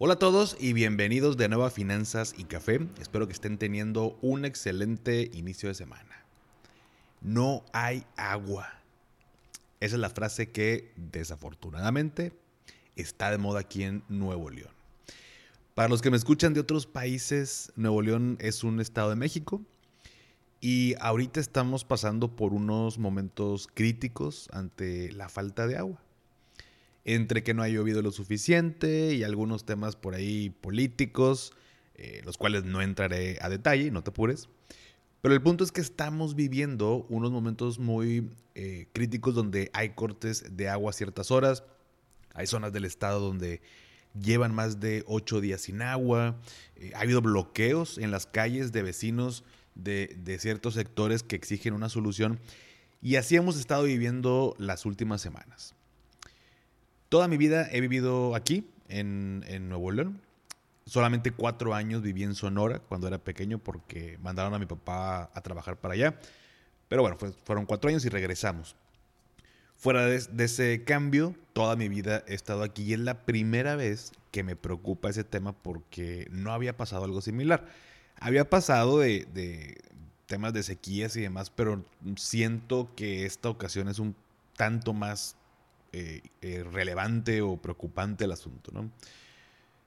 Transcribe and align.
Hola 0.00 0.14
a 0.14 0.18
todos 0.20 0.56
y 0.60 0.74
bienvenidos 0.74 1.36
de 1.36 1.48
nuevo 1.48 1.64
a 1.64 1.70
Finanzas 1.70 2.32
y 2.38 2.44
Café. 2.44 2.86
Espero 3.00 3.26
que 3.26 3.32
estén 3.32 3.58
teniendo 3.58 4.16
un 4.22 4.44
excelente 4.44 5.28
inicio 5.34 5.68
de 5.68 5.74
semana. 5.74 6.24
No 7.20 7.64
hay 7.72 8.06
agua. 8.16 8.80
Esa 9.80 9.96
es 9.96 10.00
la 10.00 10.10
frase 10.10 10.52
que 10.52 10.92
desafortunadamente 10.94 12.32
está 12.94 13.32
de 13.32 13.38
moda 13.38 13.58
aquí 13.58 13.82
en 13.82 14.04
Nuevo 14.08 14.50
León. 14.50 14.70
Para 15.74 15.88
los 15.88 16.00
que 16.00 16.12
me 16.12 16.16
escuchan 16.16 16.54
de 16.54 16.60
otros 16.60 16.86
países, 16.86 17.72
Nuevo 17.74 18.00
León 18.00 18.38
es 18.40 18.62
un 18.62 18.78
estado 18.78 19.10
de 19.10 19.16
México 19.16 19.62
y 20.60 20.94
ahorita 21.00 21.40
estamos 21.40 21.82
pasando 21.82 22.36
por 22.36 22.52
unos 22.52 22.98
momentos 22.98 23.66
críticos 23.74 24.48
ante 24.52 25.10
la 25.10 25.28
falta 25.28 25.66
de 25.66 25.76
agua 25.76 26.00
entre 27.08 27.42
que 27.42 27.54
no 27.54 27.62
ha 27.62 27.68
llovido 27.70 28.02
lo 28.02 28.12
suficiente 28.12 29.14
y 29.14 29.22
algunos 29.22 29.64
temas 29.64 29.96
por 29.96 30.14
ahí 30.14 30.50
políticos, 30.50 31.54
eh, 31.94 32.20
los 32.26 32.36
cuales 32.36 32.64
no 32.64 32.82
entraré 32.82 33.38
a 33.40 33.48
detalle, 33.48 33.90
no 33.90 34.02
te 34.02 34.10
apures. 34.10 34.50
Pero 35.22 35.34
el 35.34 35.40
punto 35.40 35.64
es 35.64 35.72
que 35.72 35.80
estamos 35.80 36.34
viviendo 36.34 37.06
unos 37.08 37.30
momentos 37.30 37.78
muy 37.78 38.30
eh, 38.54 38.88
críticos 38.92 39.34
donde 39.34 39.70
hay 39.72 39.94
cortes 39.94 40.54
de 40.54 40.68
agua 40.68 40.90
a 40.90 40.92
ciertas 40.92 41.30
horas, 41.30 41.64
hay 42.34 42.46
zonas 42.46 42.74
del 42.74 42.84
estado 42.84 43.20
donde 43.20 43.62
llevan 44.20 44.54
más 44.54 44.78
de 44.78 45.02
ocho 45.06 45.40
días 45.40 45.62
sin 45.62 45.80
agua, 45.80 46.36
eh, 46.76 46.92
ha 46.94 47.00
habido 47.00 47.22
bloqueos 47.22 47.96
en 47.96 48.10
las 48.10 48.26
calles 48.26 48.70
de 48.70 48.82
vecinos 48.82 49.44
de, 49.74 50.14
de 50.24 50.38
ciertos 50.38 50.74
sectores 50.74 51.22
que 51.22 51.36
exigen 51.36 51.72
una 51.72 51.88
solución 51.88 52.38
y 53.00 53.16
así 53.16 53.36
hemos 53.36 53.58
estado 53.58 53.84
viviendo 53.84 54.54
las 54.58 54.84
últimas 54.84 55.22
semanas. 55.22 55.74
Toda 57.08 57.26
mi 57.26 57.38
vida 57.38 57.68
he 57.72 57.80
vivido 57.80 58.34
aquí, 58.34 58.68
en, 58.88 59.68
Nuevo 59.68 59.90
León. 59.90 60.20
Solamente 60.84 61.32
cuatro 61.32 61.74
años 61.74 62.02
viví 62.02 62.22
en 62.22 62.34
Sonora 62.34 62.80
cuando 62.80 63.08
era 63.08 63.18
pequeño 63.18 63.58
porque 63.58 64.18
mandaron 64.22 64.54
a 64.54 64.58
mi 64.58 64.66
papá 64.66 65.30
a 65.34 65.40
trabajar 65.42 65.76
para 65.76 65.94
allá. 65.94 66.18
Pero 66.88 67.02
bueno, 67.02 67.16
fueron 67.44 67.66
cuatro 67.66 67.88
años 67.88 68.04
y 68.04 68.08
regresamos. 68.08 68.76
Fuera 69.76 70.06
de, 70.06 70.44
ese 70.44 70.84
cambio, 70.84 71.34
toda 71.52 71.76
mi 71.76 71.88
vida 71.88 72.24
he 72.26 72.34
estado 72.34 72.62
aquí 72.62 72.82
y 72.82 72.94
es 72.94 72.98
la 72.98 73.24
primera 73.24 73.76
vez 73.76 74.12
que 74.30 74.42
me 74.42 74.56
preocupa 74.56 75.10
ese 75.10 75.24
tema 75.24 75.52
porque 75.52 76.26
no 76.30 76.52
había 76.52 76.76
pasado 76.76 77.04
algo 77.04 77.20
similar. 77.20 77.66
Había 78.18 78.50
pasado 78.50 78.98
de, 78.98 79.26
de 79.32 79.78
temas 80.26 80.52
de 80.52 80.62
sequías 80.62 81.14
y 81.16 81.20
demás, 81.20 81.50
pero 81.50 81.84
siento 82.16 82.90
que 82.96 83.24
esta 83.24 83.48
ocasión 83.50 83.88
es 83.88 83.98
un 83.98 84.16
tanto 84.56 84.92
más 84.92 85.36
eh, 85.92 86.22
eh, 86.42 86.64
relevante 86.70 87.40
o 87.40 87.56
preocupante 87.56 88.24
el 88.24 88.32
asunto. 88.32 88.70
¿no? 88.72 88.90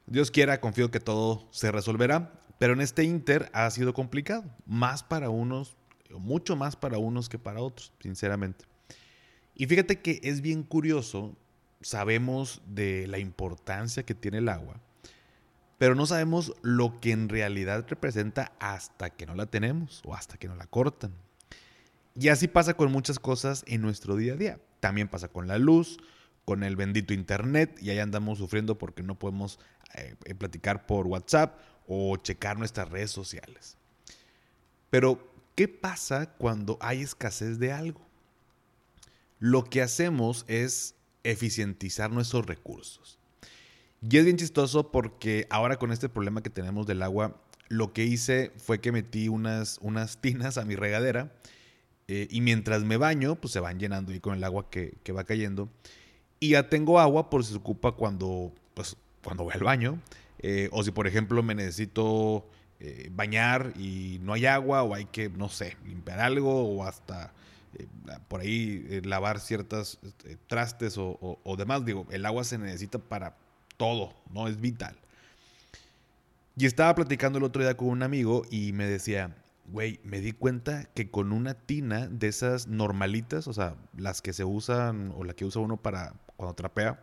Dios 0.08 0.32
quiera, 0.32 0.60
confío 0.60 0.92
que 0.92 1.00
todo 1.00 1.48
se 1.52 1.72
resolverá, 1.72 2.34
pero 2.58 2.74
en 2.74 2.82
este 2.82 3.04
Inter 3.04 3.50
ha 3.54 3.70
sido 3.70 3.94
complicado, 3.94 4.44
más 4.66 5.04
para 5.04 5.30
unos, 5.30 5.78
mucho 6.10 6.56
más 6.56 6.76
para 6.76 6.98
unos 6.98 7.30
que 7.30 7.40
para 7.40 7.62
otros, 7.62 7.94
sinceramente. 8.00 8.66
Y 9.56 9.68
fíjate 9.68 10.02
que 10.02 10.20
es 10.24 10.42
bien 10.42 10.64
curioso, 10.64 11.36
sabemos 11.82 12.62
de 12.66 13.08
la 13.08 13.20
importancia 13.20 14.04
que 14.04 14.16
tiene 14.16 14.40
el 14.40 14.50
agua, 14.50 14.80
pero 15.78 15.96
no 15.96 16.06
sabemos 16.06 16.54
lo 16.62 17.00
que 17.00 17.12
en 17.12 17.30
realidad 17.30 17.86
representa 17.88 18.54
hasta 18.60 19.10
que 19.10 19.26
no 19.26 19.36
la 19.36 19.48
tenemos 19.48 20.02
o 20.06 20.14
hasta 20.14 20.38
que 20.38 20.48
no 20.48 20.56
la 20.56 20.68
cortan. 20.68 21.14
Y 22.16 22.28
así 22.28 22.48
pasa 22.48 22.74
con 22.76 22.92
muchas 22.92 23.20
cosas 23.20 23.64
en 23.68 23.82
nuestro 23.82 24.16
día 24.16 24.34
a 24.34 24.38
día. 24.38 24.60
También 24.82 25.08
pasa 25.08 25.30
con 25.30 25.48
la 25.48 25.58
luz, 25.58 26.00
con 26.44 26.64
el 26.64 26.76
bendito 26.76 27.14
internet 27.14 27.78
y 27.82 27.92
ahí 27.92 28.00
andamos 28.00 28.40
sufriendo 28.40 28.78
porque 28.78 29.04
no 29.04 29.18
podemos 29.18 29.60
eh, 29.94 30.16
eh, 30.26 30.36
platicar 30.36 30.86
por 30.86 31.08
WhatsApp 31.08 31.58
o 31.88 32.18
checar 32.18 32.58
nuestras 32.58 32.90
redes 32.90 33.12
sociales. 33.12 33.78
Pero, 34.90 35.34
¿qué 35.56 35.70
pasa 35.70 36.34
cuando 36.34 36.78
hay 36.82 37.02
escasez 37.02 37.60
de 37.60 37.72
algo? 37.72 38.02
Lo 39.40 39.64
que 39.64 39.82
hacemos 39.82 40.44
es 40.48 40.96
eficientizar 41.24 42.12
nuestros 42.12 42.46
recursos. 42.46 43.20
Y 44.02 44.18
es 44.18 44.26
bien 44.26 44.38
chistoso 44.38 44.92
porque 44.92 45.48
ahora 45.50 45.78
con 45.78 45.92
este 45.92 46.10
problema 46.10 46.42
que 46.42 46.50
tenemos 46.50 46.88
del 46.88 47.04
agua, 47.04 47.40
lo 47.68 47.94
que 47.94 48.04
hice 48.04 48.52
fue 48.58 48.82
que 48.82 48.92
metí 48.92 49.30
unas, 49.30 49.78
unas 49.82 50.18
tinas 50.22 50.58
a 50.58 50.66
mi 50.66 50.76
regadera 50.76 51.32
eh, 52.14 52.28
y 52.30 52.42
mientras 52.42 52.84
me 52.84 52.98
baño, 52.98 53.36
pues 53.36 53.54
se 53.54 53.62
van 53.62 53.80
llenando 53.80 54.12
ahí 54.12 54.20
con 54.20 54.36
el 54.36 54.44
agua 54.44 54.70
que, 54.70 54.98
va 55.16 55.24
cayendo. 55.24 55.70
Y 56.42 56.50
ya 56.50 56.68
tengo 56.68 57.00
agua 57.00 57.30
por 57.30 57.46
si 57.46 57.54
se 57.54 57.58
ocupa 57.58 57.94
cuando, 57.94 58.52
pues, 58.74 58.98
cuando 59.24 59.46
voy 59.46 59.54
al 59.54 59.64
baño. 59.64 59.98
Eh, 60.40 60.68
o 60.74 60.84
si, 60.84 60.92
por 60.92 61.08
ejemplo, 61.08 61.42
me 61.42 61.56
necesito 61.56 62.46
eh, 62.82 63.10
bañar 63.14 63.72
y 63.78 64.20
no 64.24 64.34
hay 64.34 64.46
agua 64.46 64.84
o 64.84 64.94
hay 64.94 65.06
que, 65.06 65.30
no 65.30 65.48
sé, 65.48 65.78
limpiar 65.86 66.20
algo 66.20 66.66
o 66.66 66.84
hasta 66.84 67.32
por 68.28 68.42
ahí 68.42 69.00
lavar 69.06 69.40
ciertas 69.40 69.98
este, 70.04 70.36
trastes 70.48 70.98
o, 70.98 71.40
o, 71.42 71.56
demás. 71.56 71.86
Digo, 71.86 72.06
el 72.12 72.26
agua 72.26 72.44
se 72.44 72.58
necesita 72.58 73.00
para 73.00 73.38
todo, 73.78 74.14
¿no? 74.34 74.50
Es 74.50 74.60
vital. 74.60 74.98
Y 76.58 76.66
estaba 76.66 76.94
platicando 76.94 77.38
el 77.38 77.46
otro 77.46 77.62
día 77.62 77.78
con 77.78 77.88
un 77.88 78.04
amigo 78.04 78.44
y 78.52 78.74
me 78.74 78.86
decía, 78.86 79.34
güey, 79.72 80.00
me 80.04 80.20
di 80.20 80.34
cuenta 80.34 80.86
que 80.94 81.10
con 81.10 81.32
una 81.32 81.54
tina 81.54 82.08
de 82.08 82.28
esas 82.28 82.68
normalitas, 82.68 83.48
o 83.48 83.54
sea, 83.54 83.76
las 83.98 84.22
que 84.22 84.34
se 84.34 84.44
usan 84.44 85.14
o 85.16 85.24
la 85.24 85.34
que 85.34 85.46
usa 85.46 85.62
uno 85.62 85.78
para 85.78 86.14
cuando 86.36 86.56
trapea, 86.56 87.00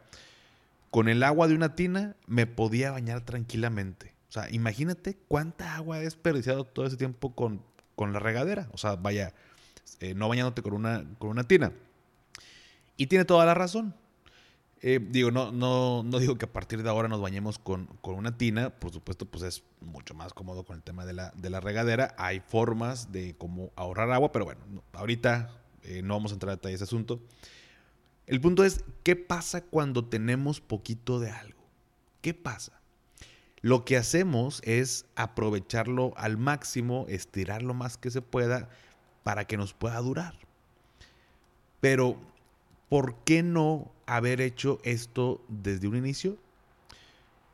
con 0.90 1.08
el 1.08 1.22
agua 1.22 1.48
de 1.48 1.54
una 1.54 1.74
tina 1.74 2.16
me 2.26 2.46
podía 2.46 2.90
bañar 2.90 3.22
tranquilamente. 3.22 4.14
O 4.28 4.32
sea, 4.32 4.50
imagínate 4.50 5.16
cuánta 5.28 5.76
agua 5.76 5.98
he 5.98 6.02
desperdiciado 6.02 6.64
todo 6.64 6.86
ese 6.86 6.96
tiempo 6.96 7.34
con, 7.34 7.62
con 7.96 8.12
la 8.12 8.18
regadera. 8.18 8.68
O 8.72 8.78
sea, 8.78 8.96
vaya, 8.96 9.32
eh, 10.00 10.14
no 10.14 10.28
bañándote 10.28 10.62
con 10.62 10.74
una, 10.74 11.04
con 11.18 11.30
una 11.30 11.44
tina. 11.44 11.72
Y 12.96 13.06
tiene 13.06 13.24
toda 13.24 13.46
la 13.46 13.54
razón. 13.54 13.94
Eh, 14.80 15.00
digo, 15.02 15.30
no, 15.30 15.50
no, 15.50 16.04
no 16.04 16.18
digo 16.20 16.38
que 16.38 16.44
a 16.44 16.52
partir 16.52 16.82
de 16.82 16.88
ahora 16.88 17.08
nos 17.08 17.20
bañemos 17.20 17.58
con, 17.58 17.88
una 18.02 18.36
tina, 18.36 18.70
por 18.70 18.92
supuesto, 18.92 19.26
pues 19.26 19.42
es 19.42 19.64
mucho 19.80 20.14
más 20.14 20.32
cómodo 20.32 20.64
con 20.64 20.76
el 20.76 20.82
tema 20.82 21.04
de 21.04 21.12
la, 21.12 21.32
de 21.36 21.50
la 21.50 21.60
regadera. 21.60 22.14
Hay 22.16 22.40
formas 22.40 23.10
de 23.10 23.34
cómo 23.36 23.70
ahorrar 23.74 24.10
agua, 24.12 24.30
pero 24.30 24.44
bueno, 24.44 24.60
ahorita 24.92 25.50
eh, 25.82 26.02
no 26.02 26.14
vamos 26.14 26.30
a 26.30 26.34
entrar 26.34 26.50
a 26.50 26.56
detalle 26.56 26.76
ese 26.76 26.84
asunto. 26.84 27.20
El 28.26 28.40
punto 28.40 28.64
es, 28.64 28.84
¿qué 29.02 29.16
pasa 29.16 29.62
cuando 29.62 30.04
tenemos 30.04 30.60
poquito 30.60 31.18
de 31.18 31.30
algo? 31.30 31.58
¿Qué 32.20 32.34
pasa? 32.34 32.78
Lo 33.60 33.84
que 33.84 33.96
hacemos 33.96 34.60
es 34.64 35.06
aprovecharlo 35.16 36.12
al 36.16 36.36
máximo, 36.36 37.06
estirar 37.08 37.62
lo 37.62 37.74
más 37.74 37.96
que 37.96 38.10
se 38.10 38.22
pueda 38.22 38.68
para 39.24 39.46
que 39.46 39.56
nos 39.56 39.74
pueda 39.74 39.98
durar. 40.00 40.34
Pero, 41.80 42.16
¿por 42.88 43.16
qué 43.24 43.42
no 43.42 43.92
haber 44.06 44.40
hecho 44.40 44.78
esto 44.82 45.44
desde 45.48 45.88
un 45.88 45.96
inicio? 45.96 46.38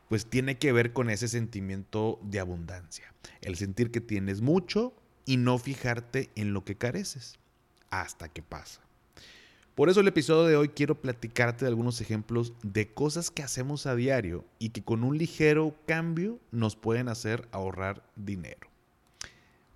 Pues 0.08 0.26
tiene 0.26 0.58
que 0.58 0.72
ver 0.72 0.92
con 0.92 1.10
ese 1.10 1.28
sentimiento 1.28 2.18
de 2.22 2.40
abundancia, 2.40 3.12
el 3.40 3.56
sentir 3.56 3.90
que 3.90 4.00
tienes 4.00 4.40
mucho 4.40 4.94
y 5.24 5.36
no 5.38 5.58
fijarte 5.58 6.30
en 6.36 6.52
lo 6.52 6.64
que 6.64 6.76
careces 6.76 7.38
hasta 7.90 8.28
que 8.28 8.42
pasa. 8.42 8.80
Por 9.74 9.88
eso 9.88 10.00
el 10.00 10.08
episodio 10.08 10.46
de 10.46 10.56
hoy 10.56 10.68
quiero 10.68 11.00
platicarte 11.00 11.64
de 11.64 11.68
algunos 11.68 12.00
ejemplos 12.00 12.52
de 12.62 12.92
cosas 12.92 13.32
que 13.32 13.42
hacemos 13.42 13.86
a 13.86 13.96
diario 13.96 14.44
y 14.60 14.68
que 14.68 14.84
con 14.84 15.02
un 15.02 15.18
ligero 15.18 15.74
cambio 15.86 16.38
nos 16.52 16.76
pueden 16.76 17.08
hacer 17.08 17.48
ahorrar 17.50 18.04
dinero. 18.14 18.68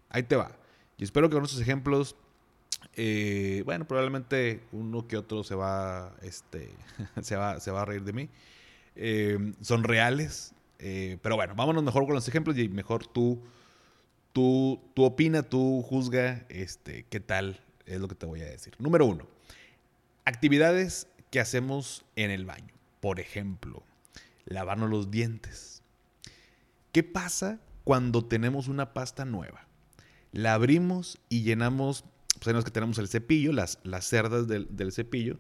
Ahí 0.09 0.23
te 0.23 0.37
va. 0.37 0.57
Y 0.99 1.05
espero 1.05 1.29
que 1.29 1.35
con 1.35 1.45
estos 1.45 1.61
ejemplos 1.61 2.15
eh, 2.95 3.63
bueno, 3.65 3.87
probablemente 3.87 4.63
uno 4.73 5.07
que 5.07 5.17
otro 5.17 5.45
se 5.45 5.55
va, 5.55 6.15
este, 6.23 6.71
se 7.23 7.37
va, 7.37 7.61
se 7.61 7.71
va 7.71 7.83
a 7.83 7.85
reír 7.85 8.05
de 8.05 8.13
mí. 8.13 8.29
Eh, 8.97 9.53
son 9.61 9.85
reales, 9.85 10.55
eh, 10.79 11.19
pero 11.23 11.37
bueno, 11.37 11.55
vámonos 11.55 11.83
mejor 11.83 12.05
con 12.05 12.15
los 12.15 12.27
ejemplos 12.29 12.59
y 12.59 12.69
mejor 12.69 13.07
tú, 13.07 13.41
tú, 14.33 14.81
tú 14.95 15.05
opina, 15.05 15.43
tú 15.43 15.83
juzga, 15.83 16.45
este, 16.49 17.05
qué 17.09 17.21
tal 17.21 17.61
es 17.87 18.01
lo 18.01 18.09
que 18.09 18.15
te 18.15 18.27
voy 18.27 18.43
a 18.43 18.47
decir. 18.47 18.75
Número 18.79 19.07
uno, 19.07 19.27
actividades 20.25 21.07
que 21.31 21.41
hacemos 21.41 22.05
en 22.17 22.31
el 22.31 22.45
baño. 22.45 22.75
Por 23.01 23.21
ejemplo, 23.21 23.85
lavarnos 24.45 24.91
los 24.91 25.11
dientes. 25.11 25.83
¿Qué 26.91 27.05
pasa 27.05 27.61
cuando 27.89 28.23
tenemos 28.23 28.69
una 28.69 28.93
pasta 28.93 29.25
nueva. 29.25 29.67
La 30.31 30.53
abrimos 30.53 31.19
y 31.31 31.41
llenamos, 31.41 32.05
pues 32.41 32.65
que 32.65 32.71
tenemos 32.71 32.99
el 32.99 33.09
cepillo, 33.09 33.53
las, 33.53 33.79
las 33.83 34.07
cerdas 34.07 34.49
del, 34.49 34.69
del 34.71 34.93
cepillo. 34.93 35.39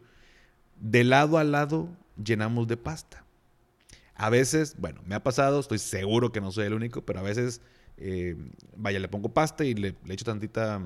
De 0.80 1.04
lado 1.04 1.38
a 1.38 1.44
lado 1.44 1.88
llenamos 2.22 2.68
de 2.68 2.76
pasta. 2.76 3.24
A 4.14 4.30
veces, 4.30 4.74
bueno, 4.78 5.00
me 5.06 5.14
ha 5.14 5.22
pasado, 5.22 5.60
estoy 5.60 5.78
seguro 5.78 6.32
que 6.32 6.40
no 6.40 6.50
soy 6.50 6.66
el 6.66 6.74
único, 6.74 7.02
pero 7.02 7.20
a 7.20 7.22
veces, 7.22 7.60
eh, 7.96 8.36
vaya, 8.76 8.98
le 8.98 9.08
pongo 9.08 9.28
pasta 9.28 9.64
y 9.64 9.74
le, 9.74 9.94
le, 10.04 10.14
echo 10.14 10.24
tantita 10.24 10.82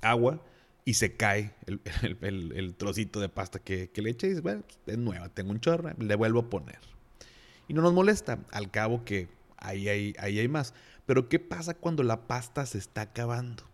agua 0.00 0.42
y 0.86 0.94
se 0.94 1.16
cae 1.16 1.54
el, 1.66 1.80
el, 2.22 2.52
el 2.56 2.74
trocito 2.74 3.20
de 3.20 3.28
pasta 3.28 3.58
que, 3.58 3.90
que, 3.90 4.00
le 4.00 4.10
eché 4.10 4.28
y 4.28 4.30
dice, 4.30 4.40
bueno, 4.40 4.62
es 4.86 4.98
nueva, 4.98 5.28
tengo 5.28 5.50
un 5.50 5.60
chorro, 5.60 5.92
le 5.98 6.14
vuelvo 6.14 6.40
a 6.40 6.50
poner. 6.50 6.78
Y 7.68 7.74
no 7.74 7.82
nos 7.82 7.92
molesta, 7.92 8.38
al 8.52 8.70
cabo 8.70 9.04
que 9.04 9.28
ahí 9.58 9.88
hay, 9.88 10.14
ahí 10.18 10.38
hay 10.38 10.48
más. 10.48 10.72
Pero 11.04 11.28
¿qué 11.28 11.38
pasa 11.38 11.74
cuando 11.74 12.02
la 12.02 12.26
pasta 12.26 12.64
se 12.64 12.78
está 12.78 13.02
acabando? 13.02 13.69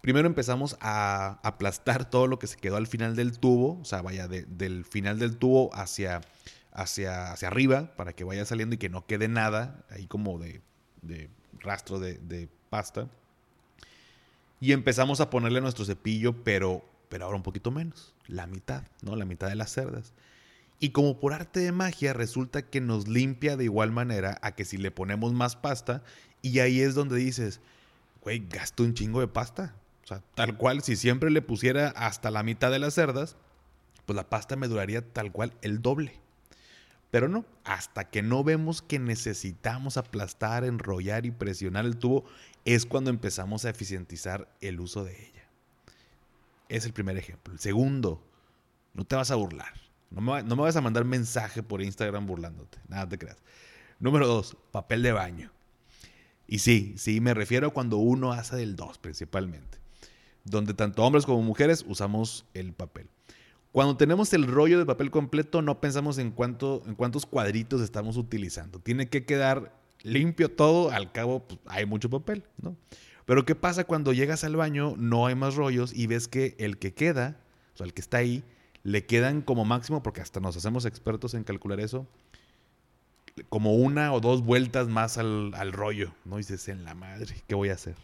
Primero 0.00 0.26
empezamos 0.26 0.76
a 0.80 1.40
aplastar 1.42 2.08
todo 2.08 2.26
lo 2.26 2.38
que 2.38 2.46
se 2.46 2.56
quedó 2.56 2.76
al 2.76 2.86
final 2.86 3.16
del 3.16 3.38
tubo, 3.38 3.80
o 3.80 3.84
sea, 3.84 4.00
vaya 4.02 4.28
de, 4.28 4.44
del 4.44 4.84
final 4.84 5.18
del 5.18 5.36
tubo 5.36 5.74
hacia 5.74 6.20
hacia, 6.78 7.32
hacia 7.32 7.48
arriba 7.48 7.96
para 7.96 8.12
que 8.12 8.24
vaya 8.24 8.44
saliendo 8.44 8.76
y 8.76 8.78
que 8.78 8.88
no 8.88 9.04
quede 9.06 9.28
nada 9.28 9.84
ahí 9.90 10.06
como 10.06 10.38
de, 10.38 10.60
rastro 11.60 11.98
de, 11.98 12.18
de, 12.18 12.48
pasta. 12.70 13.08
Y 14.60 14.72
empezamos 14.72 15.20
a 15.20 15.30
ponerle 15.30 15.60
nuestro 15.60 15.84
cepillo, 15.84 16.44
pero, 16.44 16.84
pero 17.08 17.24
ahora 17.24 17.36
un 17.36 17.42
poquito 17.42 17.70
menos, 17.70 18.14
la 18.26 18.46
mitad, 18.46 18.84
¿no? 19.02 19.16
La 19.16 19.24
mitad 19.24 19.48
de 19.48 19.54
las 19.54 19.72
cerdas. 19.72 20.12
Y 20.80 20.90
como 20.90 21.18
por 21.18 21.32
arte 21.32 21.60
de 21.60 21.72
magia 21.72 22.12
resulta 22.12 22.62
que 22.62 22.80
nos 22.80 23.08
limpia 23.08 23.56
de 23.56 23.64
igual 23.64 23.90
manera 23.90 24.38
a 24.42 24.54
que 24.54 24.64
si 24.64 24.76
le 24.76 24.90
ponemos 24.90 25.32
más 25.32 25.56
pasta 25.56 26.04
y 26.42 26.60
ahí 26.60 26.80
es 26.80 26.94
donde 26.94 27.16
dices, 27.16 27.60
güey, 28.22 28.46
gasto 28.48 28.84
un 28.84 28.94
chingo 28.94 29.20
de 29.20 29.28
pasta. 29.28 29.74
O 30.08 30.14
sea, 30.14 30.22
tal 30.34 30.56
cual, 30.56 30.82
si 30.82 30.96
siempre 30.96 31.30
le 31.30 31.42
pusiera 31.42 31.88
hasta 31.88 32.30
la 32.30 32.42
mitad 32.42 32.70
de 32.70 32.78
las 32.78 32.94
cerdas, 32.94 33.36
pues 34.06 34.16
la 34.16 34.30
pasta 34.30 34.56
me 34.56 34.66
duraría 34.66 35.02
tal 35.02 35.32
cual 35.32 35.52
el 35.60 35.82
doble. 35.82 36.18
Pero 37.10 37.28
no, 37.28 37.44
hasta 37.64 38.08
que 38.08 38.22
no 38.22 38.42
vemos 38.42 38.80
que 38.80 38.98
necesitamos 38.98 39.98
aplastar, 39.98 40.64
enrollar 40.64 41.26
y 41.26 41.30
presionar 41.30 41.84
el 41.84 41.98
tubo, 41.98 42.24
es 42.64 42.86
cuando 42.86 43.10
empezamos 43.10 43.66
a 43.66 43.68
eficientizar 43.70 44.50
el 44.62 44.80
uso 44.80 45.04
de 45.04 45.12
ella. 45.12 45.46
Es 46.70 46.86
el 46.86 46.94
primer 46.94 47.18
ejemplo. 47.18 47.52
El 47.52 47.60
segundo, 47.60 48.26
no 48.94 49.04
te 49.04 49.14
vas 49.14 49.30
a 49.30 49.34
burlar. 49.34 49.74
No 50.10 50.22
me, 50.22 50.42
no 50.42 50.56
me 50.56 50.62
vas 50.62 50.76
a 50.76 50.80
mandar 50.80 51.04
mensaje 51.04 51.62
por 51.62 51.82
Instagram 51.82 52.26
burlándote. 52.26 52.78
Nada 52.88 53.06
te 53.06 53.18
creas. 53.18 53.36
Número 53.98 54.26
dos, 54.26 54.56
papel 54.70 55.02
de 55.02 55.12
baño. 55.12 55.52
Y 56.46 56.60
sí, 56.60 56.94
sí, 56.96 57.20
me 57.20 57.34
refiero 57.34 57.66
a 57.66 57.72
cuando 57.74 57.98
uno 57.98 58.32
hace 58.32 58.56
del 58.56 58.74
dos 58.74 58.96
principalmente. 58.96 59.77
Donde 60.50 60.74
tanto 60.74 61.04
hombres 61.04 61.26
como 61.26 61.42
mujeres 61.42 61.84
usamos 61.86 62.46
el 62.54 62.72
papel. 62.72 63.08
Cuando 63.72 63.96
tenemos 63.96 64.32
el 64.32 64.46
rollo 64.46 64.78
de 64.78 64.86
papel 64.86 65.10
completo, 65.10 65.62
no 65.62 65.80
pensamos 65.80 66.18
en, 66.18 66.30
cuánto, 66.30 66.82
en 66.86 66.94
cuántos 66.94 67.26
cuadritos 67.26 67.82
estamos 67.82 68.16
utilizando. 68.16 68.78
Tiene 68.78 69.08
que 69.08 69.24
quedar 69.24 69.78
limpio 70.02 70.50
todo, 70.50 70.90
al 70.90 71.12
cabo 71.12 71.46
pues, 71.46 71.60
hay 71.66 71.86
mucho 71.86 72.08
papel, 72.08 72.44
¿no? 72.60 72.76
Pero 73.26 73.44
¿qué 73.44 73.54
pasa 73.54 73.84
cuando 73.84 74.14
llegas 74.14 74.42
al 74.42 74.56
baño, 74.56 74.94
no 74.96 75.26
hay 75.26 75.34
más 75.34 75.54
rollos 75.54 75.92
y 75.94 76.06
ves 76.06 76.28
que 76.28 76.56
el 76.58 76.78
que 76.78 76.94
queda, 76.94 77.38
o 77.74 77.76
sea, 77.76 77.86
el 77.86 77.92
que 77.92 78.00
está 78.00 78.16
ahí, 78.18 78.42
le 78.84 79.04
quedan 79.04 79.42
como 79.42 79.66
máximo, 79.66 80.02
porque 80.02 80.22
hasta 80.22 80.40
nos 80.40 80.56
hacemos 80.56 80.86
expertos 80.86 81.34
en 81.34 81.44
calcular 81.44 81.78
eso, 81.78 82.06
como 83.50 83.74
una 83.74 84.14
o 84.14 84.20
dos 84.20 84.42
vueltas 84.42 84.88
más 84.88 85.18
al, 85.18 85.72
rollo, 85.72 86.14
¿no? 86.24 86.36
Y 86.36 86.38
dices, 86.38 86.68
en 86.68 86.84
la 86.84 86.94
madre, 86.94 87.42
¿qué 87.46 87.54
voy 87.54 87.68
a 87.68 87.74
hacer? 87.74 87.96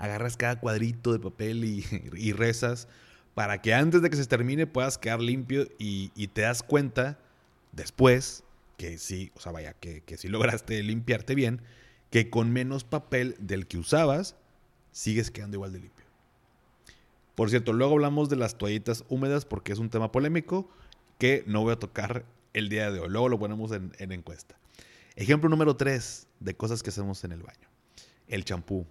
Agarras 0.00 0.36
cada 0.36 0.58
cuadrito 0.58 1.12
de 1.12 1.20
papel 1.20 1.64
y, 2.16 2.32
rezas 2.32 2.88
para 3.34 3.62
que 3.62 3.72
antes 3.72 4.02
de 4.02 4.10
que 4.10 4.16
se 4.16 4.26
termine 4.26 4.66
puedas 4.66 4.98
quedar 4.98 5.20
limpio 5.20 5.68
y, 5.78 6.10
y 6.16 6.26
te 6.26 6.40
das 6.40 6.64
cuenta 6.64 7.20
después 7.70 8.42
que 8.76 8.98
sí, 8.98 9.30
o 9.36 9.40
sea, 9.40 9.52
vaya, 9.52 9.74
que, 9.74 10.00
que 10.00 10.16
sí 10.16 10.26
lograste 10.28 10.82
limpiarte 10.82 11.34
bien, 11.34 11.60
que 12.10 12.30
con 12.30 12.50
menos 12.50 12.82
papel 12.82 13.36
del 13.38 13.66
que 13.66 13.76
usabas, 13.76 14.36
sigues 14.90 15.30
quedando 15.30 15.58
igual 15.58 15.72
de 15.72 15.80
limpio. 15.80 16.06
Por 17.34 17.50
cierto, 17.50 17.72
luego 17.72 17.92
hablamos 17.92 18.28
de 18.28 18.36
las 18.36 18.56
toallitas 18.56 19.04
húmedas 19.08 19.44
porque 19.44 19.72
es 19.72 19.78
un 19.78 19.90
tema 19.90 20.10
polémico 20.10 20.70
que 21.18 21.44
no 21.46 21.60
voy 21.60 21.72
a 21.74 21.78
tocar 21.78 22.24
el 22.54 22.68
día 22.68 22.90
de 22.90 23.00
hoy. 23.00 23.08
Luego 23.10 23.28
lo 23.28 23.38
ponemos 23.38 23.70
en, 23.72 23.92
en 23.98 24.12
encuesta. 24.12 24.56
Ejemplo 25.14 25.50
número 25.50 25.76
3 25.76 26.26
de 26.40 26.54
cosas 26.54 26.82
que 26.82 26.88
hacemos 26.88 27.22
en 27.24 27.32
el 27.32 27.42
baño. 27.42 27.68
El 28.28 28.44
champú. 28.44 28.86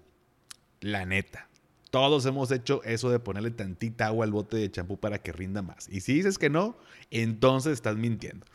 La 0.82 1.06
neta. 1.06 1.48
Todos 1.92 2.26
hemos 2.26 2.52
hecho 2.52 2.84
eso 2.84 3.10
de 3.10 3.20
ponerle 3.20 3.52
tantita 3.52 4.08
agua 4.08 4.26
al 4.26 4.32
bote 4.32 4.58
de 4.58 4.70
champú 4.70 4.98
para 4.98 5.22
que 5.22 5.32
rinda 5.32 5.62
más. 5.62 5.90
Y 5.90 6.02
si 6.02 6.14
dices 6.14 6.38
que 6.38 6.50
no, 6.50 6.78
entonces 7.10 7.74
estás 7.74 7.96
mintiendo. 7.96 8.46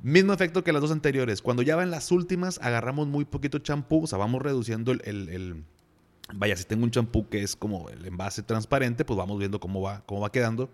Mismo 0.00 0.32
efecto 0.32 0.62
que 0.62 0.72
las 0.72 0.82
dos 0.82 0.92
anteriores. 0.92 1.42
Cuando 1.42 1.62
ya 1.62 1.76
van 1.76 1.90
las 1.90 2.12
últimas, 2.12 2.60
agarramos 2.62 3.08
muy 3.08 3.24
poquito 3.24 3.58
champú, 3.58 4.04
o 4.04 4.06
sea, 4.06 4.18
vamos 4.18 4.42
reduciendo 4.42 4.92
el, 4.92 5.00
el, 5.04 5.64
vaya, 6.32 6.56
si 6.56 6.64
tengo 6.64 6.84
un 6.84 6.90
champú 6.90 7.28
que 7.28 7.42
es 7.42 7.56
como 7.56 7.88
el 7.90 8.04
envase 8.04 8.42
transparente, 8.42 9.04
pues 9.04 9.16
vamos 9.16 9.38
viendo 9.38 9.60
cómo 9.60 9.80
va, 9.80 10.02
cómo 10.06 10.20
va 10.20 10.30
quedando. 10.30 10.70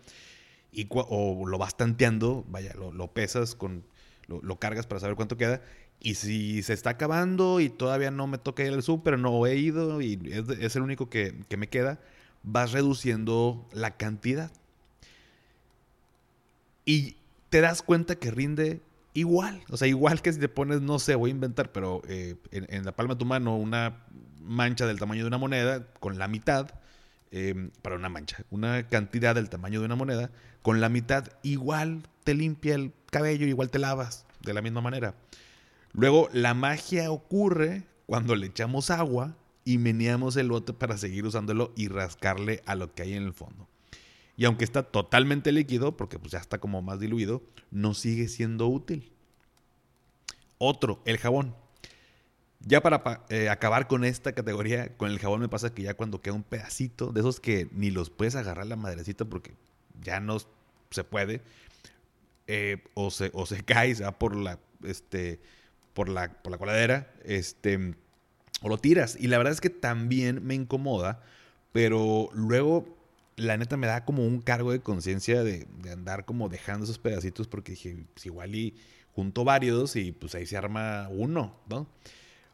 Y, 0.73 0.87
o 0.91 1.47
lo 1.47 1.59
vas 1.59 1.77
tanteando, 1.77 2.45
vaya, 2.49 2.75
lo, 2.75 3.13
pesas 3.13 3.55
con, 3.55 3.85
lo, 4.29 4.59
cargas 4.59 4.87
para 4.87 5.01
saber 5.01 5.17
cuánto 5.17 5.37
queda. 5.37 5.63
Y 6.01 6.15
si 6.15 6.63
se 6.63 6.73
está 6.73 6.91
acabando 6.91 7.61
y 7.61 7.69
todavía 7.69 8.11
no 8.11 8.27
me 8.27 8.39
toca 8.39 8.65
ir 8.65 8.73
al 8.73 8.83
súper, 8.83 9.19
no 9.19 9.47
he 9.47 9.57
ido 9.57 10.01
y 10.01 10.19
es, 10.33 10.49
es 10.49 10.77
el 10.77 10.83
único 10.83 11.11
que, 11.11 11.35
que, 11.49 11.57
me 11.57 11.69
queda, 11.69 12.01
vas 12.43 12.73
reduciendo 12.73 13.69
la 13.73 13.97
cantidad. 13.97 14.51
Y 16.87 17.17
te 17.51 17.61
das 17.61 17.83
cuenta 17.83 18.17
que 18.17 18.31
rinde 18.31 18.81
igual. 19.13 19.63
O 19.69 19.77
sea, 19.77 19.89
igual 19.89 20.23
que 20.23 20.33
si 20.33 20.41
te 20.41 20.49
pones, 20.49 20.81
no 20.81 20.99
sé, 20.99 21.15
voy 21.15 21.31
a 21.31 21.35
inventar, 21.35 21.71
pero 21.71 22.01
eh, 22.09 22.37
en, 22.51 22.67
en, 22.71 22.85
la 22.85 22.93
palma 22.93 23.15
de 23.15 23.19
tu 23.19 23.27
mano 23.27 23.57
una 23.57 24.05
mancha 24.43 24.87
del 24.87 24.99
tamaño 24.99 25.23
de 25.23 25.29
una 25.29 25.39
moneda 25.39 25.87
con 26.01 26.19
la 26.19 26.29
mitad, 26.29 26.71
eh, 27.33 27.71
para 27.83 27.95
una 27.95 28.09
mancha, 28.09 28.39
una 28.51 28.89
cantidad 28.89 29.37
del 29.37 29.49
tamaño 29.49 29.79
de 29.81 29.87
una 29.87 29.95
moneda, 29.95 30.31
con 30.63 30.81
la 30.81 30.89
mitad 30.89 31.29
igual 31.43 32.03
te 32.25 32.35
limpia 32.35 32.75
el 32.75 32.93
cabello, 33.11 33.47
igual 33.47 33.71
te 33.71 33.79
lavas 33.79 34.27
de 34.41 34.53
la 34.53 34.63
misma 34.63 34.81
manera. 34.81 35.15
Luego, 35.93 36.29
la 36.33 36.55
magia 36.55 37.11
ocurre 37.11 37.85
cuando 38.07 38.37
le 38.37 38.47
echamos 38.47 38.91
agua 38.91 39.37
y 39.65 39.79
meneamos 39.79 40.37
el 40.37 40.51
bote 40.51 40.73
para 40.73 40.97
seguir 40.99 41.27
usándolo 41.27 41.73
y 41.77 41.89
rascarle 41.89 42.63
a 42.67 42.75
lo 42.75 42.95
que 42.95 43.03
hay 43.03 43.15
en 43.15 43.25
el 43.25 43.33
fondo. 43.33 43.69
Y 44.37 44.45
aunque 44.47 44.65
está 44.65 44.83
totalmente 44.83 45.53
líquido, 45.53 45.97
porque 45.97 46.19
pues 46.19 46.33
ya 46.33 46.39
está 46.39 46.59
como 46.59 46.81
más 46.81 46.99
diluido, 46.99 47.43
no 47.71 47.95
sigue 47.95 48.27
siendo 48.29 48.69
útil. 48.69 49.13
Otro, 50.59 51.03
el 51.05 51.19
jabón. 51.19 51.55
Ya 52.61 52.83
para 52.83 53.25
eh, 53.29 53.49
acabar 53.49 53.87
con 53.87 54.05
esta 54.05 54.33
categoría, 54.33 54.97
con 54.97 55.11
el 55.11 55.19
jabón 55.19 55.41
me 55.41 55.49
pasa 55.49 55.75
que 55.75 55.83
ya 55.83 55.95
cuando 55.95 56.21
queda 56.21 56.35
un 56.35 56.43
pedacito, 56.43 57.13
de 57.13 57.21
esos 57.21 57.41
que 57.41 57.69
ni 57.73 57.91
los 57.91 58.11
puedes 58.11 58.37
agarrar 58.37 58.67
la 58.67 58.77
madrecita 58.77 59.25
porque 59.25 59.55
ya 60.03 60.21
no 60.21 60.39
se 60.91 61.05
puede, 61.05 61.43
eh, 62.47 62.83
o, 62.95 63.11
se, 63.11 63.31
o 63.33 63.47
se 63.47 63.63
cae, 63.65 63.95
se 63.95 64.05
va 64.05 64.19
por 64.19 64.37
la, 64.37 64.59
este, 64.83 65.41
por 65.95 66.09
la, 66.09 66.33
por 66.43 66.53
la 66.53 66.59
coladera, 66.59 67.13
este, 67.25 67.95
o 68.63 68.69
lo 68.69 68.79
tiras. 68.79 69.17
Y 69.19 69.29
la 69.29 69.39
verdad 69.39 69.53
es 69.53 69.61
que 69.61 69.71
también 69.71 70.45
me 70.45 70.55
incomoda, 70.55 71.23
pero 71.73 72.31
luego 72.33 72.97
la 73.37 73.57
neta 73.57 73.77
me 73.77 73.87
da 73.87 74.05
como 74.05 74.27
un 74.27 74.41
cargo 74.41 74.73
de 74.73 74.81
conciencia 74.81 75.43
de, 75.43 75.67
de, 75.83 75.91
andar 75.93 76.25
como 76.25 76.49
dejando 76.49 76.85
esos 76.85 76.99
pedacitos 76.99 77.49
porque 77.49 77.73
dije, 77.73 78.05
pues 78.13 78.27
igual 78.27 78.55
y 78.55 78.75
junto 79.15 79.45
varios 79.45 79.97
y 79.97 80.13
pues 80.13 80.35
ahí 80.35 80.47
se 80.47 80.57
arma 80.57 81.09
uno, 81.11 81.57
¿no? 81.69 81.87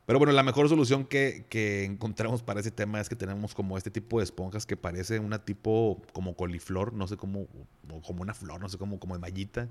Pero 0.07 0.21
bueno, 0.21 0.33
la 0.33 0.45
mejor 0.45 0.69
solución 0.69 1.05
que, 1.05 1.47
que, 1.49 1.85
encontramos 1.85 2.40
para 2.43 2.61
ese 2.61 2.71
tema 2.71 3.00
es 3.00 3.09
que 3.09 3.16
tenemos 3.16 3.55
como 3.55 3.76
este 3.76 3.90
tipo 3.90 4.19
de 4.19 4.25
esponjas 4.25 4.64
que 4.64 4.76
parece 4.76 5.19
una 5.19 5.45
tipo 5.45 6.00
como 6.12 6.37
coliflor, 6.37 6.93
no 6.93 7.09
sé 7.09 7.16
cómo, 7.16 7.49
como 8.07 8.23
una 8.23 8.33
flor, 8.33 8.61
no 8.61 8.69
sé 8.69 8.78
cómo, 8.78 9.00
como 9.00 9.14
de 9.16 9.21
mallita. 9.21 9.69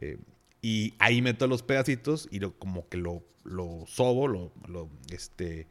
Eh, 0.00 0.16
y 0.60 0.94
ahí 0.98 1.22
meto 1.22 1.46
los 1.46 1.62
pedacitos 1.62 2.28
y 2.30 2.40
lo, 2.40 2.58
como 2.58 2.88
que 2.88 2.96
lo, 2.96 3.22
lo 3.44 3.84
sobo, 3.86 4.28
lo, 4.28 4.52
este, 5.10 5.66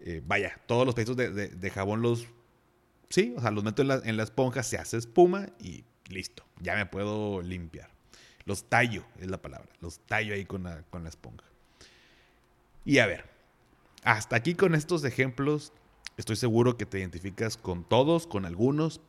eh, 0.00 0.22
vaya, 0.24 0.60
todos 0.66 0.86
los 0.86 0.94
pedacitos 0.94 1.16
de, 1.16 1.30
de, 1.30 1.48
de, 1.48 1.70
jabón 1.70 2.02
los, 2.02 2.26
sí, 3.08 3.34
o 3.36 3.40
sea, 3.40 3.50
los 3.50 3.64
meto 3.64 3.82
en 3.82 3.88
la, 3.88 4.00
en 4.04 4.16
la, 4.16 4.22
esponja, 4.22 4.62
se 4.62 4.78
hace 4.78 4.96
espuma 4.96 5.48
y 5.58 5.84
listo, 6.08 6.44
ya 6.60 6.76
me 6.76 6.86
puedo 6.86 7.42
limpiar. 7.42 7.90
Los 8.44 8.68
tallo, 8.68 9.04
es 9.20 9.28
la 9.28 9.40
palabra, 9.40 9.68
los 9.80 10.00
tallo 10.00 10.34
ahí 10.34 10.44
con 10.44 10.64
la, 10.64 10.82
con 10.84 11.04
la 11.04 11.08
esponja. 11.08 11.46
Y 12.84 12.98
a 12.98 13.06
ver, 13.06 13.24
hasta 14.02 14.36
aquí 14.36 14.54
con 14.54 14.74
estos 14.74 15.04
ejemplos, 15.04 15.72
estoy 16.16 16.36
seguro 16.36 16.76
que 16.76 16.86
te 16.86 16.98
identificas 16.98 17.56
con 17.56 17.84
todos, 17.88 18.26
con 18.26 18.44
algunos, 18.44 19.00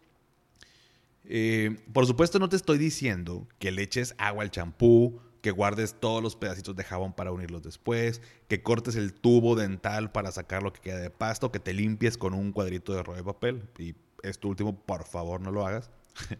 eh, 1.25 1.77
por 1.93 2.05
supuesto, 2.05 2.39
no 2.39 2.49
te 2.49 2.55
estoy 2.55 2.77
diciendo 2.77 3.47
que 3.59 3.71
le 3.71 3.83
eches 3.83 4.15
agua 4.17 4.43
al 4.43 4.51
champú 4.51 5.21
que 5.43 5.51
guardes 5.51 5.95
todos 5.99 6.23
los 6.23 6.37
pedacitos 6.37 6.73
de 6.77 6.85
jabón 6.85 7.11
para 7.11 7.33
unirlos 7.33 7.61
después, 7.61 8.21
que 8.47 8.63
cortes 8.63 8.95
el 8.95 9.13
tubo 9.13 9.57
dental 9.57 10.09
para 10.09 10.31
sacar 10.31 10.63
lo 10.63 10.71
que 10.71 10.79
queda 10.79 10.99
de 10.99 11.09
pasto, 11.09 11.51
que 11.51 11.59
te 11.59 11.73
limpies 11.73 12.17
con 12.17 12.33
un 12.33 12.53
cuadrito 12.53 12.93
de 12.93 13.03
rollo 13.03 13.17
de 13.17 13.23
papel. 13.25 13.69
Y 13.77 13.93
esto 14.23 14.47
último, 14.47 14.73
por 14.73 15.03
favor, 15.03 15.41
no 15.41 15.51
lo 15.51 15.67
hagas. 15.67 15.91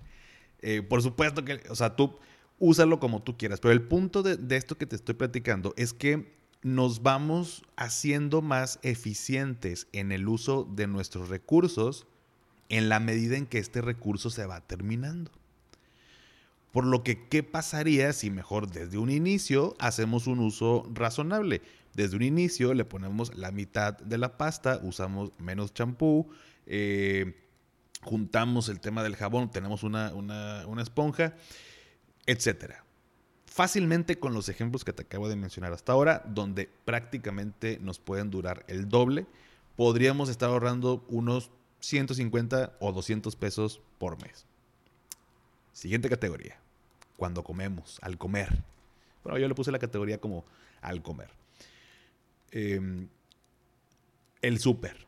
Eh, 0.65 0.81
por 0.81 1.01
supuesto 1.01 1.43
que, 1.43 1.61
o 1.69 1.75
sea, 1.75 1.97
tú 1.97 2.15
úsalo 2.57 3.01
como 3.01 3.21
tú 3.21 3.37
quieras, 3.37 3.59
pero 3.59 3.73
el 3.73 3.81
punto 3.81 4.23
de, 4.23 4.37
de 4.37 4.55
esto 4.55 4.77
que 4.77 4.85
te 4.85 4.95
estoy 4.95 5.13
platicando 5.13 5.73
es 5.75 5.91
que 5.91 6.37
nos 6.61 7.03
vamos 7.03 7.65
haciendo 7.75 8.41
más 8.41 8.79
eficientes 8.81 9.89
en 9.91 10.13
el 10.13 10.25
uso 10.25 10.63
de 10.63 10.87
nuestros 10.87 11.27
recursos 11.27 12.07
en 12.74 12.89
la 12.89 13.00
medida 13.00 13.38
en 13.38 13.46
que 13.46 13.60
este 13.60 13.82
recurso 13.82 14.32
se 14.32 14.48
va 14.48 14.60
terminando. 14.62 15.30
Por 16.72 16.86
lo 16.86 17.03
que, 17.03 17.27
¿qué 17.27 17.44
pasaría 17.44 18.12
si 18.13 18.32
mejor 18.32 18.68
desde 18.68 18.98
un 18.98 19.12
inicio 19.12 19.75
hacemos 19.77 20.25
un 20.25 20.39
uso 20.39 20.89
razonable? 20.92 21.62
Desde 21.94 22.15
un 22.15 22.24
inicio 22.24 22.74
le 22.74 22.84
ponemos 22.84 23.36
la 23.36 23.51
mitad 23.51 23.96
de 24.00 24.18
la 24.18 24.38
pasta, 24.38 24.80
usamos 24.82 25.34
menos 25.38 25.75
champú, 25.75 26.32
eh, 26.65 27.46
juntamos 28.01 28.70
el 28.70 28.80
tema 28.80 29.03
del 29.03 29.18
jabón, 29.18 29.51
tenemos 29.51 29.84
una, 29.84 30.12
una 30.15 30.82
esponja, 30.82 31.36
etc. 32.25 32.74
Fácilmente 33.46 34.18
con 34.18 34.34
los 34.34 34.50
ejemplos 34.50 34.84
que 34.84 34.94
te 34.94 35.03
acabo 35.03 35.30
de 35.30 35.36
mencionar 35.36 35.74
hasta 35.74 35.92
ahora, 35.92 36.24
donde 36.25 36.72
prácticamente 36.86 37.77
nos 37.80 38.00
pueden 38.00 38.32
durar 38.32 38.65
el 38.68 38.89
doble, 38.89 39.27
podríamos 39.75 40.27
estar 40.30 40.50
ahorrando 40.50 41.06
unos 41.08 41.51
150 41.83 42.77
o 42.79 42.93
200 42.93 43.35
pesos 43.35 43.81
por 43.97 44.21
mes. 44.21 44.45
Siguiente 45.73 46.09
categoría 46.09 46.57
cuando 47.17 47.43
comemos, 47.43 47.99
al 48.01 48.17
comer. 48.17 48.63
Bueno, 49.23 49.37
yo 49.37 49.47
le 49.47 49.53
puse 49.53 49.71
la 49.71 49.79
categoría 49.79 50.17
como 50.19 50.45
al 50.81 51.01
comer. 51.01 51.29
Em, 52.51 53.07
el 54.41 54.59
súper. 54.59 55.05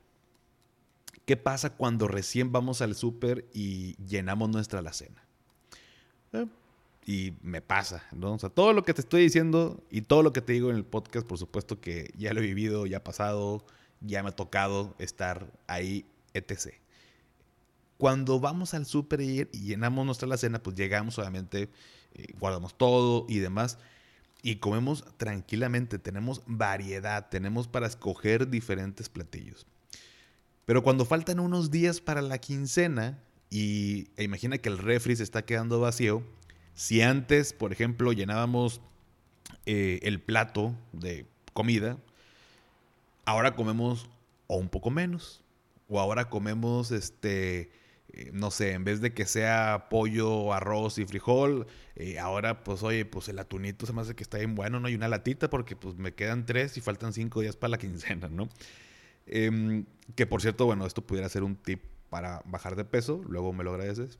¿Qué 1.25 1.38
pasa 1.38 1.72
cuando 1.72 2.08
recién 2.08 2.51
vamos 2.51 2.82
al 2.82 2.96
súper 2.96 3.46
y 3.53 3.96
llenamos 4.05 4.50
nuestra 4.50 4.79
alacena? 4.79 5.24
Eh, 6.34 6.46
y 7.05 7.34
me 7.41 7.62
pasa, 7.62 8.03
¿no? 8.12 8.34
O 8.34 8.39
sea, 8.39 8.50
todo 8.50 8.74
lo 8.74 8.84
que 8.84 8.94
te 8.94 9.01
estoy 9.01 9.24
diciendo 9.24 9.82
y 9.89 10.01
todo 10.01 10.24
lo 10.24 10.34
que 10.34 10.41
te 10.41 10.53
digo 10.53 10.70
en 10.70 10.75
el 10.75 10.86
podcast, 10.86 11.25
por 11.25 11.38
supuesto 11.38 11.79
que 11.79 12.12
ya 12.17 12.34
lo 12.34 12.41
he 12.41 12.44
vivido, 12.44 12.86
ya 12.86 12.98
ha 12.98 13.03
pasado, 13.03 13.63
ya 14.01 14.24
me 14.24 14.29
ha 14.29 14.36
tocado 14.36 14.94
estar 15.00 15.48
ahí, 15.67 16.05
etc. 16.38 16.74
Cuando 17.98 18.39
vamos 18.39 18.74
al 18.74 18.86
súper 18.86 19.22
y 19.22 19.46
llenamos 19.51 20.06
nuestra 20.06 20.25
alacena, 20.25 20.62
pues 20.62 20.75
llegamos 20.75 21.18
obviamente, 21.18 21.70
eh, 22.13 22.27
guardamos 22.39 22.77
todo 22.77 23.25
y 23.30 23.39
demás. 23.39 23.77
Y 24.42 24.58
comemos 24.58 25.06
tranquilamente, 25.18 25.98
tenemos 25.98 26.44
variedad, 26.46 27.30
tenemos 27.30 27.68
para 27.68 27.88
escoger 27.88 28.50
diferentes 28.50 29.10
platillos. 29.10 29.65
Pero 30.65 30.84
cuando 30.84 31.06
faltan 31.06 31.39
unos 31.39 31.72
días 31.72 32.01
para 32.01 32.22
la 32.22 32.38
quincena 32.38 33.20
y 33.50 34.10
e 34.18 34.24
imagina 34.24 34.58
que 34.58 34.70
el 34.70 34.77
refri 34.77 35.15
se 35.15 35.24
está 35.24 35.46
quedando 35.46 35.80
vacío, 35.80 36.24
si 36.74 37.01
antes, 37.01 37.54
por 37.54 37.72
ejemplo, 37.72 38.12
llenábamos 38.12 38.82
eh, 39.65 40.00
el 40.04 40.20
plato 40.20 40.75
de 40.92 41.25
comida, 41.54 41.98
ahora 43.24 43.56
comemos 43.56 44.10
o 44.48 44.58
un 44.58 44.70
poco 44.70 44.92
menos, 44.92 45.45
o 45.88 46.00
ahora 46.00 46.30
comemos 46.30 46.92
este 46.92 47.72
eh, 48.18 48.30
no 48.32 48.50
sé, 48.50 48.72
en 48.72 48.86
vez 48.86 49.01
de 49.01 49.13
que 49.13 49.25
sea 49.25 49.88
pollo, 49.89 50.54
arroz 50.54 51.00
y 51.00 51.06
frijol, 51.06 51.68
eh, 51.98 52.18
ahora 52.18 52.63
pues 52.63 52.82
oye, 52.82 53.04
pues 53.04 53.27
el 53.27 53.38
atunito 53.39 53.86
se 53.86 53.92
me 53.92 54.01
hace 54.01 54.15
que 54.15 54.24
está 54.24 54.38
bien 54.38 54.56
bueno, 54.56 54.80
¿no? 54.80 54.88
Y 54.88 54.96
una 54.96 55.10
latita 55.10 55.50
porque 55.50 55.75
pues 55.75 55.96
me 55.96 56.13
quedan 56.13 56.46
tres 56.46 56.77
y 56.77 56.82
faltan 56.82 57.12
cinco 57.12 57.42
días 57.42 57.58
para 57.58 57.72
la 57.72 57.77
quincena, 57.80 58.30
¿no? 58.30 58.48
Em, 59.27 59.86
que 60.15 60.25
por 60.25 60.42
cierto, 60.42 60.65
bueno, 60.65 60.86
esto 60.86 61.06
pudiera 61.06 61.27
ser 61.27 61.44
un 61.44 61.58
tip 61.58 61.84
para 62.10 62.42
bajar 62.46 62.77
de 62.77 62.86
peso, 62.86 63.22
luego 63.27 63.51
me 63.51 63.65
lo 63.65 63.72
agradeces. 63.72 64.18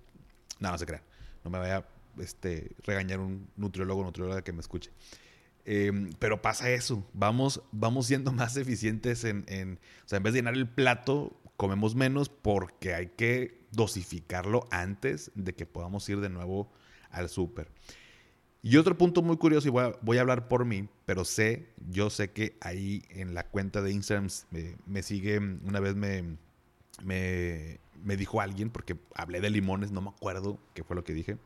No, 0.60 0.72
no 0.72 0.78
se 0.78 0.86
crean, 0.86 1.04
no 1.46 1.50
me 1.52 1.60
vaya 1.60 1.86
este, 2.20 2.72
regañar 2.84 3.20
un 3.22 3.48
nutriólogo 3.56 4.02
o 4.02 4.04
nutrióloga 4.04 4.42
que 4.44 4.52
me 4.52 4.60
escuche. 4.60 4.92
Em, 5.64 6.12
pero 6.20 6.42
pasa 6.42 6.70
eso, 6.70 7.08
vamos, 7.14 7.62
vamos 7.72 8.08
siendo 8.08 8.32
más 8.34 8.58
eficientes 8.58 9.24
en, 9.24 9.46
en, 9.48 9.80
o 10.06 10.10
sea, 10.10 10.18
en 10.18 10.24
vez 10.24 10.34
de 10.34 10.40
llenar 10.40 10.56
el 10.56 10.68
plato, 10.68 11.40
comemos 11.58 11.96
menos 11.96 12.30
porque 12.30 12.94
hay 12.94 13.08
que 13.08 13.66
dosificarlo 13.72 14.68
antes 14.72 15.32
de 15.36 15.54
que 15.54 15.66
podamos 15.66 16.08
ir 16.10 16.20
de 16.20 16.30
nuevo 16.30 16.72
al 17.12 17.30
súper. 17.30 17.70
Y 18.62 18.78
otro 18.78 18.98
punto 18.98 19.22
muy 19.22 19.38
curioso, 19.38 19.68
y 19.68 19.72
voy 19.72 20.18
a, 20.18 20.22
hablar 20.22 20.48
por 20.48 20.66
mí, 20.66 20.90
pero 21.06 21.24
sé, 21.24 21.70
yo 21.88 22.10
sé 22.10 22.32
que 22.32 22.58
ahí 22.62 23.04
en 23.10 23.36
la 23.36 23.44
cuenta 23.48 23.84
de 23.84 23.92
Instagram 23.92 24.28
me, 24.88 25.04
sigue, 25.04 25.38
una 25.38 25.80
vez 25.80 25.96
me, 25.96 26.38
me, 27.04 28.18
dijo 28.18 28.42
alguien, 28.42 28.72
porque 28.72 28.98
hablé 29.14 29.40
de 29.40 29.52
limones, 29.52 29.92
no 29.92 30.02
me 30.02 30.10
acuerdo 30.10 30.60
qué 30.74 30.84
fue 30.84 30.96
lo 30.96 31.04
que 31.04 31.14
dije. 31.14 31.38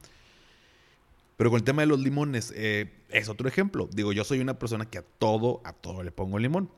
Pero 1.36 1.50
con 1.50 1.58
el 1.58 1.66
tema 1.66 1.82
de 1.82 1.88
los 1.88 2.00
limones, 2.00 2.54
eh, 2.56 2.90
es 3.10 3.28
otro 3.28 3.50
ejemplo. 3.50 3.90
Digo, 3.92 4.14
yo 4.14 4.24
soy 4.24 4.40
una 4.40 4.58
persona 4.58 4.90
que 4.90 5.00
a 5.00 5.04
todo, 5.04 5.62
a 5.66 5.74
todo 5.74 6.04
le 6.04 6.12
pongo 6.14 6.40
limón. 6.40 6.72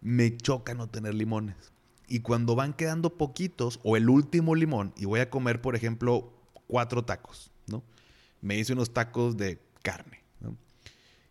Me 0.00 0.34
choca 0.34 0.72
no 0.72 0.88
tener 0.88 1.12
limones. 1.12 1.72
Y 2.08 2.20
cuando 2.20 2.56
van 2.56 2.72
quedando 2.72 3.16
poquitos 3.16 3.80
o 3.84 3.96
el 3.96 4.08
último 4.08 4.54
limón 4.54 4.92
y 4.96 5.04
voy 5.04 5.20
a 5.20 5.30
comer, 5.30 5.60
por 5.60 5.76
ejemplo, 5.76 6.32
cuatro 6.66 7.04
tacos, 7.04 7.52
¿no? 7.66 7.82
Me 8.40 8.56
hice 8.56 8.72
unos 8.72 8.92
tacos 8.92 9.36
de 9.36 9.60
carne. 9.82 10.18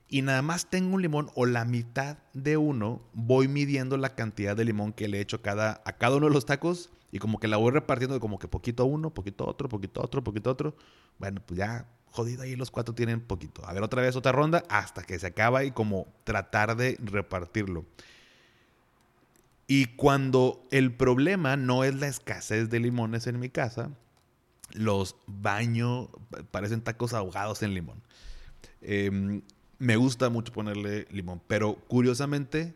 Y 0.10 0.22
nada 0.22 0.42
más 0.42 0.70
tengo 0.70 0.96
un 0.96 1.02
limón 1.02 1.30
o 1.36 1.46
la 1.46 1.66
mitad 1.66 2.18
de 2.34 2.56
uno, 2.56 3.02
voy 3.12 3.50
midiendo 3.50 3.98
la 3.98 4.16
cantidad 4.16 4.56
de 4.56 4.64
limón 4.64 4.94
que 4.94 5.10
le 5.10 5.18
he 5.18 5.22
hecho 5.22 5.42
cada, 5.42 5.82
a 5.84 5.98
cada 5.98 6.16
uno 6.16 6.28
de 6.28 6.34
los 6.34 6.46
tacos 6.46 6.92
y 7.12 7.20
como 7.20 7.40
que 7.40 7.50
la 7.50 7.58
voy 7.58 7.72
repartiendo 7.72 8.20
como 8.22 8.40
que 8.40 8.48
poquito 8.48 8.86
uno, 8.86 9.14
poquito 9.14 9.46
otro, 9.46 9.68
poquito 9.68 10.02
otro, 10.02 10.24
poquito 10.24 10.50
otro. 10.50 10.76
Bueno, 11.20 11.42
pues 11.46 11.58
ya 11.58 11.88
jodido 12.06 12.44
ahí 12.44 12.56
los 12.56 12.72
cuatro 12.72 12.96
tienen 12.96 13.20
poquito. 13.20 13.66
A 13.66 13.74
ver 13.74 13.84
otra 13.84 14.02
vez 14.02 14.16
otra 14.16 14.32
ronda 14.32 14.64
hasta 14.70 15.04
que 15.04 15.20
se 15.20 15.28
acaba 15.28 15.66
y 15.66 15.72
como 15.72 16.08
tratar 16.24 16.78
de 16.78 16.98
repartirlo. 17.04 17.86
Y 19.68 19.88
cuando 19.88 20.66
el 20.72 20.94
problema 20.94 21.58
no 21.58 21.84
es 21.84 21.94
la 21.94 22.08
escasez 22.08 22.70
de 22.70 22.80
limones 22.80 23.28
en 23.28 23.38
mi 23.38 23.50
casa, 23.50 23.92
los 24.72 25.18
baño, 25.28 26.10
parecen 26.52 26.82
tacos 26.82 27.14
ahogados 27.14 27.62
en 27.64 27.74
limón. 27.74 28.02
Em, 28.82 29.42
me 29.78 29.98
gusta 29.98 30.30
mucho 30.30 30.54
ponerle 30.54 31.06
limón, 31.12 31.42
pero 31.48 31.76
curiosamente 31.88 32.76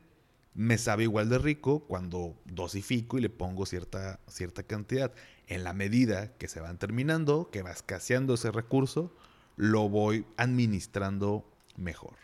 me 0.53 0.77
sabe 0.77 1.03
igual 1.03 1.29
de 1.29 1.37
rico 1.37 1.79
cuando 1.87 2.35
dosifico 2.45 3.17
y 3.17 3.21
le 3.21 3.29
pongo 3.29 3.65
cierta, 3.65 4.19
cierta 4.27 4.63
cantidad. 4.63 5.13
En 5.47 5.63
la 5.63 5.73
medida 5.73 6.33
que 6.37 6.49
se 6.49 6.59
van 6.59 6.77
terminando, 6.77 7.49
que 7.51 7.61
va 7.61 7.71
escaseando 7.71 8.33
ese 8.33 8.51
recurso, 8.51 9.13
lo 9.55 9.87
voy 9.87 10.25
administrando 10.37 11.45
mejor. 11.77 12.15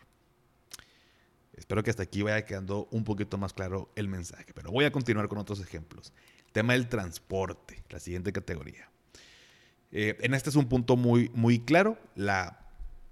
Espero 1.68 1.84
que 1.84 1.90
hasta 1.90 2.04
aquí 2.04 2.22
vaya 2.22 2.46
quedando 2.46 2.88
un 2.92 3.04
poquito 3.04 3.38
más 3.38 3.52
claro 3.52 3.92
el 3.98 4.08
mensaje, 4.08 4.54
pero 4.56 4.72
voy 4.72 4.86
a 4.86 4.92
continuar 4.94 5.28
con 5.28 5.38
otros 5.38 5.60
ejemplos. 5.60 6.14
Tema 6.54 6.72
del 6.72 6.88
transporte, 6.88 7.84
la 7.90 8.00
siguiente 8.00 8.32
categoría. 8.32 8.90
Eh, 9.92 10.16
en 10.22 10.34
este 10.34 10.50
es 10.50 10.56
un 10.56 10.70
punto 10.70 10.96
muy, 10.96 11.30
muy 11.34 11.60
claro, 11.60 11.98
la, 12.16 12.58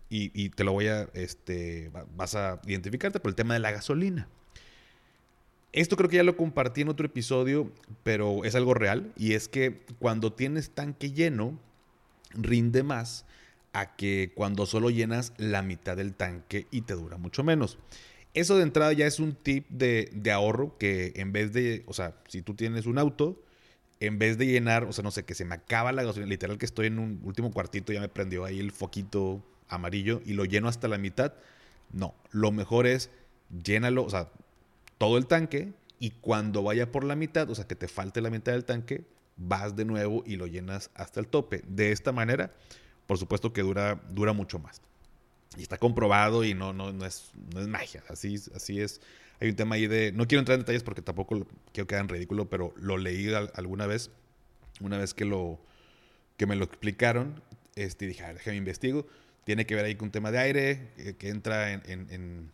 y, 0.08 0.48
te 0.52 0.64
lo 0.64 0.72
voy 0.72 0.88
a, 0.88 1.10
este, 1.16 1.92
vas 2.16 2.36
a 2.36 2.62
identificarte 2.66 3.20
por 3.20 3.28
el 3.28 3.36
tema 3.36 3.56
de 3.56 3.60
la 3.60 3.72
gasolina. 3.72 4.30
Esto 5.74 5.98
creo 5.98 6.10
que 6.10 6.16
ya 6.16 6.24
lo 6.24 6.38
compartí 6.38 6.80
en 6.80 6.88
otro 6.88 7.08
episodio, 7.08 7.74
pero 8.04 8.46
es 8.46 8.56
algo 8.56 8.74
real, 8.74 9.12
y 9.18 9.34
es 9.34 9.50
que 9.50 9.82
cuando 10.00 10.32
tienes 10.32 10.70
tanque 10.70 11.12
lleno, 11.12 11.60
rinde 12.32 12.84
más 12.84 13.26
a 13.74 13.98
que 13.98 14.32
cuando 14.34 14.66
solo 14.66 14.92
llenas 14.92 15.34
la 15.36 15.62
mitad 15.62 15.98
del 15.98 16.14
tanque 16.14 16.68
y 16.72 16.84
te 16.84 16.94
dura 16.94 17.18
mucho 17.18 17.44
menos. 17.44 17.78
Eso 18.36 18.58
de 18.58 18.63
entrada 18.63 18.92
ya 18.94 19.08
es 19.08 19.20
un 19.20 19.34
tip 19.34 19.68
de, 19.70 20.12
ahorro 20.32 20.77
que 20.77 21.13
en 21.15 21.32
vez 21.32 21.54
de, 21.54 21.84
o 21.88 21.94
sea, 21.94 22.15
si 22.27 22.42
tú 22.42 22.54
tienes 22.54 22.86
un 22.86 22.98
auto, 22.98 23.42
en 24.01 24.20
vez 24.20 24.38
de 24.38 24.46
llenar, 24.46 24.84
o 24.84 24.92
sea, 24.92 25.04
no 25.04 25.12
sé, 25.12 25.24
que 25.24 25.34
se 25.34 25.46
me 25.46 25.56
acaba 25.56 25.94
la 25.94 26.04
gasolina, 26.04 26.30
literal 26.30 26.58
que 26.58 26.65
estoy 26.65 26.88
en 26.88 27.00
un 27.00 27.22
último 27.24 27.51
cuartito, 27.51 27.94
ya 27.94 28.01
me 28.01 28.10
prendió 28.10 28.44
ahí 28.44 28.60
el 28.60 28.72
foquito 28.72 29.42
amarillo 29.70 30.22
y 30.25 30.34
lo 30.34 30.44
lleno 30.44 30.68
hasta 30.68 30.89
la 30.89 30.98
mitad. 30.98 31.34
No, 31.94 32.13
lo 32.32 32.51
mejor 32.51 32.88
es 32.88 33.10
llénalo, 33.63 34.04
o 34.04 34.10
sea, 34.10 34.30
todo 34.98 35.18
el 35.18 35.27
tanque 35.27 35.74
y 35.98 36.12
cuando 36.12 36.62
vaya 36.62 36.92
por 36.92 37.06
la 37.06 37.15
mitad, 37.15 37.50
o 37.50 37.56
sea, 37.56 37.68
que 37.68 37.75
te 37.75 37.88
falte 37.88 38.20
la 38.20 38.30
mitad 38.30 38.51
del 38.51 38.65
tanque, 38.65 39.06
vas 39.38 39.77
de 39.77 39.86
nuevo 39.86 40.24
y 40.25 40.36
lo 40.36 40.46
llenas 40.48 40.92
hasta 40.94 41.22
el 41.22 41.27
tope. 41.27 41.63
De 41.68 41.94
esta 41.94 42.12
manera, 42.12 42.51
por 43.08 43.18
supuesto 43.18 43.54
que 43.54 43.62
dura, 43.62 44.01
dura 44.10 44.34
mucho 44.34 44.60
más. 44.60 44.82
Y 45.58 45.62
está 45.62 45.78
comprobado 45.78 46.44
y 46.44 46.54
no, 46.54 46.74
no, 46.74 46.92
no, 46.92 47.06
es, 47.06 47.32
no 47.54 47.62
es 47.62 47.68
magia. 47.68 48.04
Así, 48.10 48.36
así 48.54 48.82
es. 48.82 49.02
Hay 49.40 49.50
un 49.50 49.56
tema 49.56 49.76
ahí 49.76 49.88
de. 49.88 50.12
No 50.12 50.28
quiero 50.28 50.40
entrar 50.40 50.56
en 50.56 50.62
detalles 50.62 50.84
porque 50.84 51.02
tampoco 51.02 51.48
quiero 51.72 51.88
quedar 51.88 52.04
en 52.04 52.10
ridículo, 52.10 52.50
pero 52.50 52.74
lo 52.78 52.98
leí 52.98 53.34
alguna 53.54 53.86
vez. 53.86 54.12
Una 54.82 54.98
vez 54.98 55.14
que 55.14 55.26
lo 55.26 55.60
que 56.38 56.46
me 56.46 56.56
lo 56.56 56.66
explicaron, 56.66 57.42
este, 57.76 58.08
dije, 58.08 58.24
a 58.24 58.28
ver, 58.28 58.38
déjame 58.38 58.58
investigo. 58.58 59.08
tiene 59.46 59.66
que 59.66 59.76
ver 59.76 59.86
ahí 59.86 59.96
con 59.96 60.08
un 60.08 60.12
tema 60.12 60.32
de 60.32 60.40
aire 60.40 60.90
eh, 60.98 61.16
que 61.18 61.30
entra 61.30 61.72
en, 61.72 61.82
en, 61.86 62.52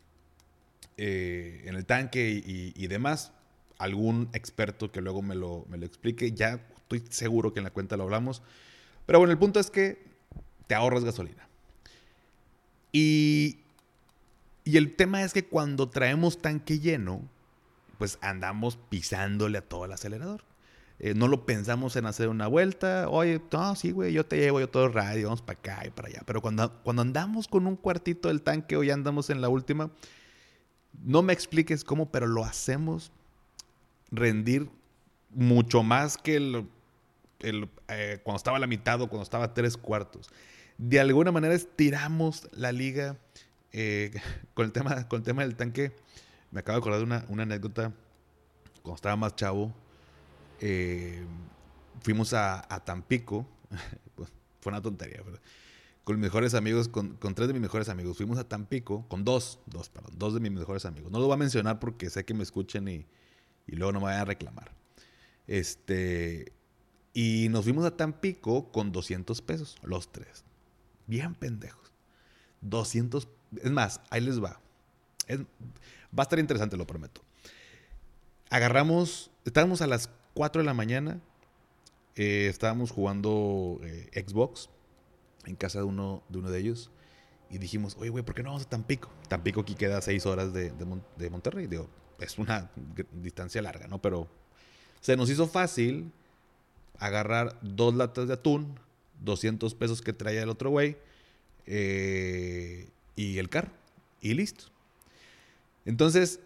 eh, 0.98 1.64
el 1.66 1.86
tanque 1.86 2.30
y, 2.46 2.88
demás. 2.88 3.32
Algún 3.78 4.30
experto 4.34 4.92
que 4.92 5.02
luego 5.02 5.24
me 5.24 5.34
lo, 5.34 5.66
me 5.70 5.78
lo 5.78 5.86
explique. 5.86 6.32
Ya 6.34 6.60
estoy 6.76 7.04
seguro 7.10 7.54
que 7.54 7.60
en 7.60 7.64
la 7.64 7.72
cuenta 7.72 7.98
lo 7.98 8.04
hablamos. 8.04 8.44
Pero 9.06 9.20
bueno, 9.20 9.32
el 9.32 9.40
punto 9.40 9.60
es 9.60 9.72
que 9.72 10.04
te 10.68 10.76
ahorras 10.76 11.04
gasolina. 11.04 11.48
Y, 12.92 13.60
y 14.64 14.78
el 14.78 14.96
tema 14.96 15.24
es 15.24 15.34
que 15.34 15.46
cuando 15.46 15.90
traemos 15.90 16.42
tanque 16.42 16.80
lleno, 16.80 17.22
pues 17.98 18.18
andamos 18.22 18.78
pisándole 18.90 19.60
a 19.60 19.62
todo 19.62 19.86
el 19.86 19.92
acelerador. 19.92 20.44
Eh, 21.04 21.16
no 21.16 21.28
lo 21.28 21.48
pensamos 21.48 21.96
en 21.96 22.06
hacer 22.06 22.30
una 22.30 22.46
vuelta. 22.46 23.10
Oye, 23.10 23.42
no, 23.52 23.76
sí, 23.76 23.92
güey, 23.92 24.14
yo 24.14 24.24
te 24.26 24.38
llevo, 24.38 24.60
yo 24.60 24.70
todo 24.70 24.88
radio, 24.88 25.28
vamos 25.28 25.42
para 25.42 25.58
acá 25.58 25.88
y 25.88 25.90
para 25.90 26.10
allá. 26.10 26.22
Pero 26.26 26.42
cuando, 26.42 26.72
cuando 26.84 27.02
andamos 27.02 27.48
con 27.48 27.66
un 27.66 27.76
cuartito 27.76 28.28
del 28.28 28.44
tanque 28.44 28.78
o 28.78 28.84
ya 28.84 28.94
andamos 28.94 29.32
en 29.32 29.42
la 29.42 29.50
última, 29.50 29.90
no 31.04 31.24
me 31.24 31.34
expliques 31.34 31.84
cómo, 31.84 32.12
pero 32.12 32.28
lo 32.28 32.46
hacemos 32.46 33.12
rendir 34.12 34.70
mucho 35.32 35.82
más 35.82 36.18
que 36.18 36.36
el, 36.36 36.68
eh, 37.88 38.20
cuando 38.24 38.38
estaba 38.38 38.60
la 38.60 38.68
mitad 38.68 39.02
o 39.02 39.08
cuando 39.08 39.24
estaba 39.24 39.54
tres 39.54 39.78
cuartos. 39.78 40.30
De 40.82 41.00
alguna 41.00 41.32
manera 41.32 41.54
estiramos 41.54 42.50
la 42.54 42.72
liga 42.72 43.16
eh, 43.72 44.20
con, 44.56 44.66
el 44.66 44.72
tema, 44.72 45.08
con 45.08 45.20
el 45.20 45.24
tema 45.24 45.44
del 45.44 45.56
tanque. 45.56 45.92
Me 46.50 46.62
acabo 46.62 46.78
de 46.78 46.80
acordar 46.80 47.00
de 47.00 47.32
una, 47.32 47.44
anécdota 47.44 47.94
cuando 48.82 48.96
estaba 48.96 49.16
más 49.16 49.36
chavo 49.36 49.72
eh, 50.60 51.24
fuimos 52.02 52.34
a, 52.34 52.64
Tampico, 52.84 53.46
pues, 54.16 54.34
fue 54.60 54.72
una 54.72 54.82
tontería, 54.82 55.22
con 56.04 56.16
mis 56.16 56.24
mejores 56.24 56.56
amigos, 56.56 56.88
con, 56.88 57.16
tres 57.20 57.48
de 57.48 57.54
mis 57.54 57.62
mejores 57.62 57.88
amigos, 57.88 58.18
fuimos 58.18 58.40
a 58.40 58.50
Tampico, 58.50 59.08
con 59.08 59.24
dos, 59.24 59.60
dos, 59.68 59.90
perdón, 59.90 60.16
dos 60.18 60.34
de 60.34 60.40
mis 60.40 60.52
mejores 60.52 60.86
amigos. 60.86 61.12
No 61.12 61.20
lo 61.20 61.26
voy 61.26 61.36
a 61.36 61.38
mencionar 61.38 61.80
porque 61.80 62.10
sé 62.10 62.26
que 62.26 62.34
me 62.34 62.42
escuchen 62.42 62.88
y, 62.88 63.06
luego 63.68 63.92
no 63.92 64.00
me 64.00 64.06
vayan 64.06 64.22
a 64.22 64.26
reclamar. 64.26 64.72
Este, 65.46 66.54
y 67.14 67.50
nos 67.52 67.66
fuimos 67.66 67.86
a 67.86 67.96
Tampico 67.96 68.72
con 68.72 68.92
200 68.92 69.44
pesos, 69.44 69.78
los 69.84 70.12
tres. 70.12 70.44
Bien 71.12 71.36
pendejos. 71.36 71.92
200, 72.62 73.28
es 73.62 73.72
más, 73.72 74.00
ahí 74.10 74.22
les 74.22 74.42
va. 74.42 74.62
va 75.30 75.44
a 76.16 76.22
estar 76.22 76.40
interesante, 76.40 76.78
lo 76.78 76.88
prometo. 76.88 77.22
Agarramos, 78.50 79.30
estábamos 79.44 79.82
a 79.82 79.88
las 79.88 80.10
4 80.36 80.62
de 80.62 80.66
la 80.66 80.74
mañana 80.74 81.20
eh, 82.16 82.48
estábamos 82.48 82.92
jugando 82.92 83.82
eh, 83.84 84.24
Xbox 84.26 84.70
en 85.46 85.58
casa 85.58 85.80
de 85.80 85.84
uno, 85.84 86.24
de 86.30 86.40
uno 86.40 86.50
de 86.50 86.60
ellos. 86.60 86.92
Y 87.50 87.58
dijimos, 87.58 87.98
oye, 88.00 88.10
güey, 88.10 88.24
¿por 88.24 88.34
qué 88.34 88.42
no 88.44 88.52
vamos 88.52 88.66
a 88.66 88.70
Tampico? 88.70 89.10
Tampico 89.28 89.60
aquí 89.60 89.76
queda 89.76 90.00
6 90.02 90.26
horas 90.26 90.54
de, 90.54 90.72
de, 90.72 91.30
Monterrey. 91.30 91.68
Digo, 91.68 91.90
es 92.22 92.38
una 92.38 92.72
distancia 93.12 93.62
larga, 93.62 93.88
¿no? 93.88 94.02
Pero 94.02 94.30
se 95.02 95.18
nos 95.18 95.30
hizo 95.30 95.46
fácil 95.46 96.14
agarrar 97.00 97.58
dos 97.62 97.96
latas 97.96 98.30
de 98.30 98.36
atún, 98.36 98.80
200 99.22 99.74
pesos 99.76 100.02
que 100.02 100.14
traía 100.14 100.44
el 100.44 100.50
otro 100.50 100.70
güey, 100.70 100.98
eh, 101.66 102.90
y 103.16 103.38
el 103.38 103.50
carro. 103.50 103.72
Y 104.22 104.34
listo. 104.34 104.66
Entonces, 105.86 106.40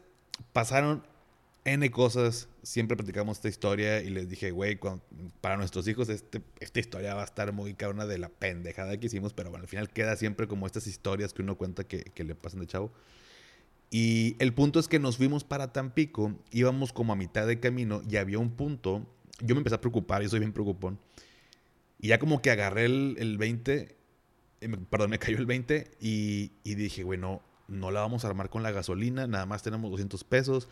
pasaron 0.53 1.03
N 1.65 1.89
cosas, 1.89 2.47
siempre 2.61 2.95
platicamos 2.95 3.37
esta 3.37 3.49
historia 3.49 3.99
y 4.01 4.11
les 4.11 4.29
dije, 4.29 4.51
güey, 4.51 4.79
para 5.41 5.57
nuestros 5.57 5.87
hijos 5.87 6.09
este, 6.09 6.43
esta 6.59 6.79
historia 6.79 7.15
va 7.15 7.23
a 7.23 7.25
estar 7.25 7.51
muy 7.53 7.73
cabrona 7.73 8.05
de 8.05 8.19
la 8.19 8.29
pendejada 8.29 8.97
que 8.97 9.07
hicimos, 9.07 9.33
pero 9.33 9.49
bueno, 9.49 9.63
al 9.63 9.67
final 9.67 9.89
queda 9.89 10.15
siempre 10.15 10.47
como 10.47 10.67
estas 10.67 10.85
historias 10.85 11.33
que 11.33 11.41
uno 11.41 11.57
cuenta 11.57 11.83
que, 11.83 12.11
le 12.23 12.35
pasan 12.35 12.59
de 12.59 12.67
chavo. 12.67 12.91
Y 13.89 14.35
el 14.37 14.53
punto 14.53 14.79
es 14.79 14.87
que 14.87 14.99
nos 14.99 15.17
fuimos 15.17 15.43
para 15.43 15.73
Tampico, 15.73 16.35
íbamos 16.51 16.93
como 16.93 17.13
a 17.13 17.15
mitad 17.15 17.47
de 17.47 17.59
camino 17.59 18.03
y 18.07 18.17
había 18.17 18.37
un 18.37 18.51
punto, 18.51 19.03
yo 19.41 19.55
me 19.55 19.59
empecé 19.59 19.75
a 19.75 19.81
preocupar, 19.81 20.21
yo 20.21 20.29
soy 20.29 20.39
bien 20.39 20.53
preocupón, 20.53 20.99
y 21.99 22.09
ya 22.09 22.19
como 22.19 22.41
que 22.41 22.51
agarré 22.51 22.85
el, 22.85 23.37
20, 23.37 23.95
eh, 24.61 24.77
perdón, 24.89 25.09
me 25.09 25.19
cayó 25.19 25.37
el 25.37 25.45
20 25.45 25.97
y, 25.99 26.51
y 26.63 26.75
dije, 26.75 27.03
bueno, 27.03 27.41
no 27.67 27.91
la 27.91 28.01
vamos 28.01 28.25
a 28.25 28.27
armar 28.27 28.49
con 28.49 28.63
la 28.63 28.71
gasolina, 28.71 29.27
nada 29.27 29.45
más 29.45 29.63
tenemos 29.63 29.89
200 29.91 30.23
pesos 30.23 30.67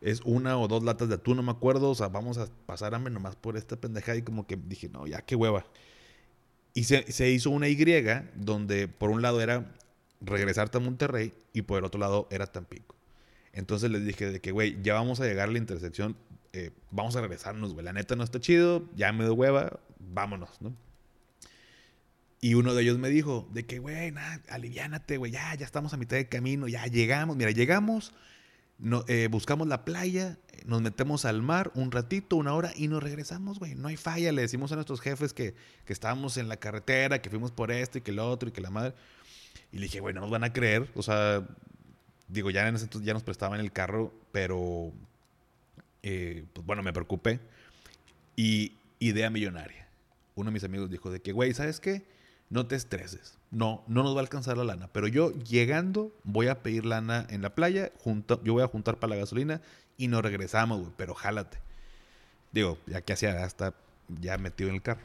es 0.00 0.20
una 0.24 0.58
o 0.58 0.68
dos 0.68 0.82
latas 0.82 1.08
de 1.08 1.14
atún, 1.14 1.36
no 1.36 1.42
me 1.42 1.50
acuerdo. 1.50 1.90
O 1.90 1.94
sea, 1.94 2.08
vamos 2.08 2.38
a 2.38 2.48
pasar 2.66 2.94
hambre 2.94 3.12
nomás 3.12 3.36
por 3.36 3.56
esta 3.56 3.76
pendejada. 3.76 4.18
Y 4.18 4.22
como 4.22 4.46
que 4.46 4.56
dije, 4.56 4.88
no, 4.88 5.06
ya 5.06 5.22
qué 5.22 5.36
hueva. 5.36 5.66
Y 6.74 6.84
se, 6.84 7.30
hizo 7.30 7.50
una 7.50 7.68
Y 7.68 7.76
donde 8.34 8.86
por 8.86 9.10
un 9.10 9.22
lado 9.22 9.40
era 9.40 9.74
regresarte 10.20 10.76
a 10.76 10.80
Monterrey 10.80 11.32
y 11.52 11.62
por 11.62 11.78
el 11.78 11.84
otro 11.84 11.98
lado 11.98 12.28
era 12.30 12.46
Tampico. 12.46 12.94
Entonces 13.52 13.90
les 13.90 14.04
dije 14.04 14.30
de 14.30 14.40
que, 14.40 14.52
güey, 14.52 14.80
ya 14.82 14.92
vamos 14.92 15.20
a 15.20 15.24
llegar 15.24 15.48
a 15.48 15.52
la 15.52 15.58
intersección. 15.58 16.16
Eh, 16.56 16.70
vamos 16.90 17.14
a 17.16 17.20
regresarnos, 17.20 17.74
güey. 17.74 17.84
La 17.84 17.92
neta 17.92 18.16
no 18.16 18.24
está 18.24 18.40
chido, 18.40 18.88
ya 18.94 19.12
me 19.12 19.24
doy 19.24 19.34
hueva, 19.34 19.78
vámonos, 19.98 20.60
¿no? 20.62 20.74
Y 22.40 22.54
uno 22.54 22.74
de 22.74 22.82
ellos 22.82 22.98
me 22.98 23.08
dijo 23.08 23.48
de 23.52 23.66
que, 23.66 23.78
güey, 23.78 24.12
nada, 24.12 24.40
aliviánate, 24.48 25.16
güey, 25.16 25.32
ya, 25.32 25.54
ya 25.54 25.66
estamos 25.66 25.92
a 25.92 25.96
mitad 25.96 26.16
de 26.16 26.28
camino, 26.28 26.68
ya 26.68 26.86
llegamos. 26.86 27.36
Mira, 27.36 27.50
llegamos 27.50 28.14
no, 28.78 29.04
eh, 29.08 29.28
buscamos 29.30 29.66
la 29.68 29.84
playa, 29.84 30.38
nos 30.66 30.82
metemos 30.82 31.24
al 31.24 31.40
mar 31.40 31.72
un 31.74 31.90
ratito, 31.90 32.36
una 32.36 32.52
hora 32.54 32.72
y 32.76 32.88
nos 32.88 33.02
regresamos, 33.02 33.58
güey. 33.58 33.74
No 33.74 33.88
hay 33.88 33.96
falla. 33.96 34.32
Le 34.32 34.42
decimos 34.42 34.70
a 34.72 34.74
nuestros 34.74 35.00
jefes 35.00 35.32
que, 35.32 35.54
que 35.84 35.92
estábamos 35.92 36.36
en 36.36 36.48
la 36.48 36.58
carretera, 36.58 37.22
que 37.22 37.30
fuimos 37.30 37.52
por 37.52 37.70
esto 37.70 37.98
y 37.98 38.00
que 38.02 38.12
lo 38.12 38.28
otro 38.28 38.48
y 38.50 38.52
que 38.52 38.60
la 38.60 38.70
madre. 38.70 38.94
Y 39.72 39.76
le 39.78 39.84
dije, 39.84 40.00
güey, 40.00 40.14
no 40.14 40.20
nos 40.20 40.30
van 40.30 40.44
a 40.44 40.52
creer. 40.52 40.90
O 40.94 41.02
sea, 41.02 41.46
digo, 42.28 42.50
ya 42.50 42.68
en 42.68 42.76
ese 42.76 42.84
entonces 42.84 43.06
ya 43.06 43.14
nos 43.14 43.22
prestaban 43.22 43.60
el 43.60 43.72
carro, 43.72 44.12
pero 44.30 44.92
eh, 46.08 46.44
pues 46.52 46.64
bueno, 46.64 46.84
me 46.84 46.92
preocupé. 46.92 47.40
Y 48.36 48.74
idea 49.00 49.28
millonaria. 49.28 49.88
Uno 50.36 50.50
de 50.50 50.54
mis 50.54 50.62
amigos 50.62 50.88
dijo 50.88 51.10
de 51.10 51.20
que, 51.20 51.32
güey, 51.32 51.52
¿sabes 51.52 51.80
qué? 51.80 52.04
No 52.48 52.68
te 52.68 52.76
estreses. 52.76 53.38
No, 53.50 53.82
no 53.88 54.04
nos 54.04 54.14
va 54.14 54.18
a 54.18 54.22
alcanzar 54.22 54.56
la 54.56 54.62
lana. 54.62 54.88
Pero 54.92 55.08
yo 55.08 55.32
llegando 55.32 56.16
voy 56.22 56.46
a 56.46 56.62
pedir 56.62 56.86
lana 56.86 57.26
en 57.28 57.42
la 57.42 57.56
playa. 57.56 57.90
Junto, 57.98 58.40
yo 58.44 58.52
voy 58.52 58.62
a 58.62 58.68
juntar 58.68 59.00
para 59.00 59.14
la 59.14 59.16
gasolina 59.16 59.62
y 59.96 60.06
nos 60.06 60.22
regresamos, 60.22 60.78
güey. 60.78 60.92
Pero 60.96 61.14
jálate. 61.16 61.58
Digo, 62.52 62.78
ya 62.86 63.00
que 63.00 63.12
hacía, 63.12 63.42
hasta 63.42 63.74
ya 64.20 64.38
metido 64.38 64.70
en 64.70 64.76
el 64.76 64.82
carro. 64.82 65.02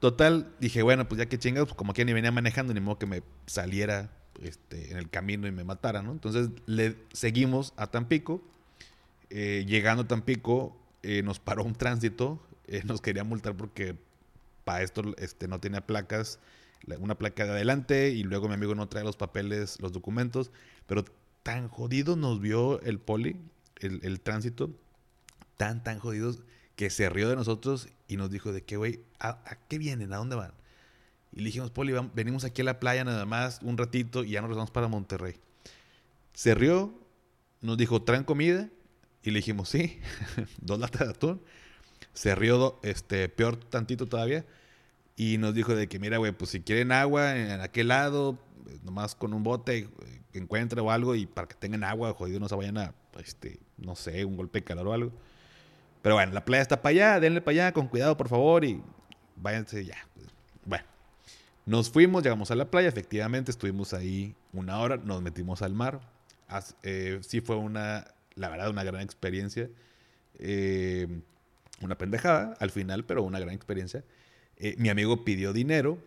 Total, 0.00 0.54
dije, 0.58 0.82
bueno, 0.82 1.06
pues 1.06 1.18
ya 1.18 1.26
que 1.26 1.38
chingados, 1.38 1.68
pues 1.68 1.76
como 1.76 1.92
que 1.92 2.06
ni 2.06 2.14
venía 2.14 2.32
manejando, 2.32 2.72
ni 2.72 2.80
modo 2.80 2.98
que 2.98 3.06
me 3.06 3.22
saliera 3.46 4.10
este, 4.40 4.90
en 4.90 4.96
el 4.96 5.10
camino 5.10 5.46
y 5.46 5.52
me 5.52 5.64
matara, 5.64 6.00
¿no? 6.00 6.12
Entonces 6.12 6.48
le 6.64 6.96
seguimos 7.12 7.74
a 7.76 7.88
Tampico. 7.88 8.42
Eh, 9.30 9.64
llegando 9.66 10.02
a 10.02 10.08
Tampico, 10.08 10.76
eh, 11.02 11.22
nos 11.22 11.38
paró 11.38 11.64
un 11.64 11.74
tránsito. 11.74 12.40
Eh, 12.66 12.82
nos 12.84 13.00
quería 13.00 13.24
multar 13.24 13.56
porque 13.56 13.96
para 14.64 14.82
esto 14.82 15.02
este, 15.16 15.48
no 15.48 15.60
tenía 15.60 15.86
placas, 15.86 16.38
una 16.98 17.16
placa 17.16 17.44
de 17.44 17.50
adelante 17.50 18.10
y 18.10 18.22
luego 18.22 18.48
mi 18.48 18.54
amigo 18.54 18.74
no 18.74 18.88
trae 18.88 19.04
los 19.04 19.16
papeles, 19.16 19.80
los 19.80 19.92
documentos, 19.92 20.50
pero 20.86 21.04
tan 21.42 21.68
jodido 21.68 22.16
nos 22.16 22.40
vio 22.40 22.80
el 22.82 22.98
poli, 22.98 23.36
el, 23.80 24.20
tránsito, 24.20 24.70
tan, 25.56 25.82
tan 25.82 25.98
jodidos 25.98 26.42
que 26.76 26.90
se 26.90 27.08
rió 27.08 27.28
de 27.28 27.36
nosotros 27.36 27.88
y 28.06 28.16
nos 28.16 28.30
dijo 28.30 28.52
de 28.52 28.62
que, 28.62 28.76
güey, 28.76 29.00
¿a, 29.18 29.56
qué 29.68 29.78
vienen? 29.78 30.12
¿A 30.12 30.16
dónde 30.16 30.36
van? 30.36 30.52
Y 31.32 31.40
le 31.40 31.46
dijimos, 31.46 31.70
Poli, 31.70 31.94
venimos 32.14 32.44
aquí 32.44 32.62
a 32.62 32.64
la 32.64 32.80
playa 32.80 33.04
nada 33.04 33.26
más 33.26 33.60
un 33.62 33.76
ratito 33.76 34.24
y 34.24 34.30
ya 34.30 34.40
nos 34.40 34.50
vamos 34.50 34.70
para 34.70 34.88
Monterrey. 34.88 35.36
Se 36.32 36.54
rió, 36.54 36.92
nos 37.60 37.76
dijo, 37.76 38.02
¿traen 38.02 38.24
comida? 38.24 38.68
Y 39.22 39.30
le 39.30 39.38
dijimos, 39.38 39.68
sí, 39.68 40.00
dos 40.60 40.78
latas 40.78 41.00
de 41.00 41.10
atún. 41.10 41.42
Se 42.12 42.34
rió, 42.34 42.78
este, 42.82 43.28
peor 43.28 43.56
tantito 43.56 44.06
todavía. 44.06 44.44
Y 45.16 45.38
nos 45.38 45.54
dijo 45.54 45.74
de 45.74 45.88
que, 45.88 45.98
mira, 45.98 46.18
güey, 46.18 46.32
pues 46.32 46.50
si 46.50 46.60
quieren 46.60 46.92
agua 46.92 47.36
en 47.36 47.60
aquel 47.60 47.88
lado, 47.88 48.38
nomás 48.84 49.14
con 49.14 49.34
un 49.34 49.42
bote 49.42 49.88
que 50.32 50.38
encuentre 50.38 50.80
o 50.80 50.90
algo 50.90 51.14
y 51.14 51.26
para 51.26 51.48
que 51.48 51.54
tengan 51.54 51.84
agua, 51.84 52.14
jodido, 52.14 52.40
no 52.40 52.48
se 52.48 52.54
vayan 52.54 52.78
a, 52.78 52.94
este, 53.18 53.58
no 53.76 53.96
sé, 53.96 54.24
un 54.24 54.36
golpe 54.36 54.60
de 54.60 54.64
calor 54.64 54.88
o 54.88 54.92
algo. 54.92 55.12
Pero 56.02 56.14
bueno, 56.14 56.32
la 56.32 56.44
playa 56.44 56.62
está 56.62 56.80
para 56.80 56.90
allá, 56.90 57.20
denle 57.20 57.40
para 57.40 57.52
allá, 57.52 57.72
con 57.72 57.88
cuidado, 57.88 58.16
por 58.16 58.28
favor, 58.28 58.64
y 58.64 58.80
váyanse 59.36 59.84
ya. 59.84 59.96
Bueno, 60.64 60.84
nos 61.66 61.90
fuimos, 61.90 62.22
llegamos 62.22 62.50
a 62.50 62.54
la 62.54 62.70
playa, 62.70 62.88
efectivamente, 62.88 63.50
estuvimos 63.50 63.92
ahí 63.94 64.34
una 64.52 64.78
hora, 64.78 64.96
nos 64.96 65.22
metimos 65.22 65.62
al 65.62 65.74
mar. 65.74 66.00
Eh, 66.82 67.18
sí 67.22 67.40
fue 67.40 67.56
una, 67.56 68.06
la 68.38 68.48
verdad, 68.48 68.70
una 68.70 68.84
gran 68.84 69.02
experiencia. 69.02 69.68
Eh, 70.38 71.08
una 71.80 71.98
pendejada 71.98 72.56
al 72.60 72.70
final, 72.70 73.04
pero 73.04 73.22
una 73.22 73.38
gran 73.38 73.54
experiencia. 73.54 74.04
Eh, 74.56 74.74
mi 74.78 74.88
amigo 74.88 75.24
pidió 75.24 75.52
dinero. 75.52 75.98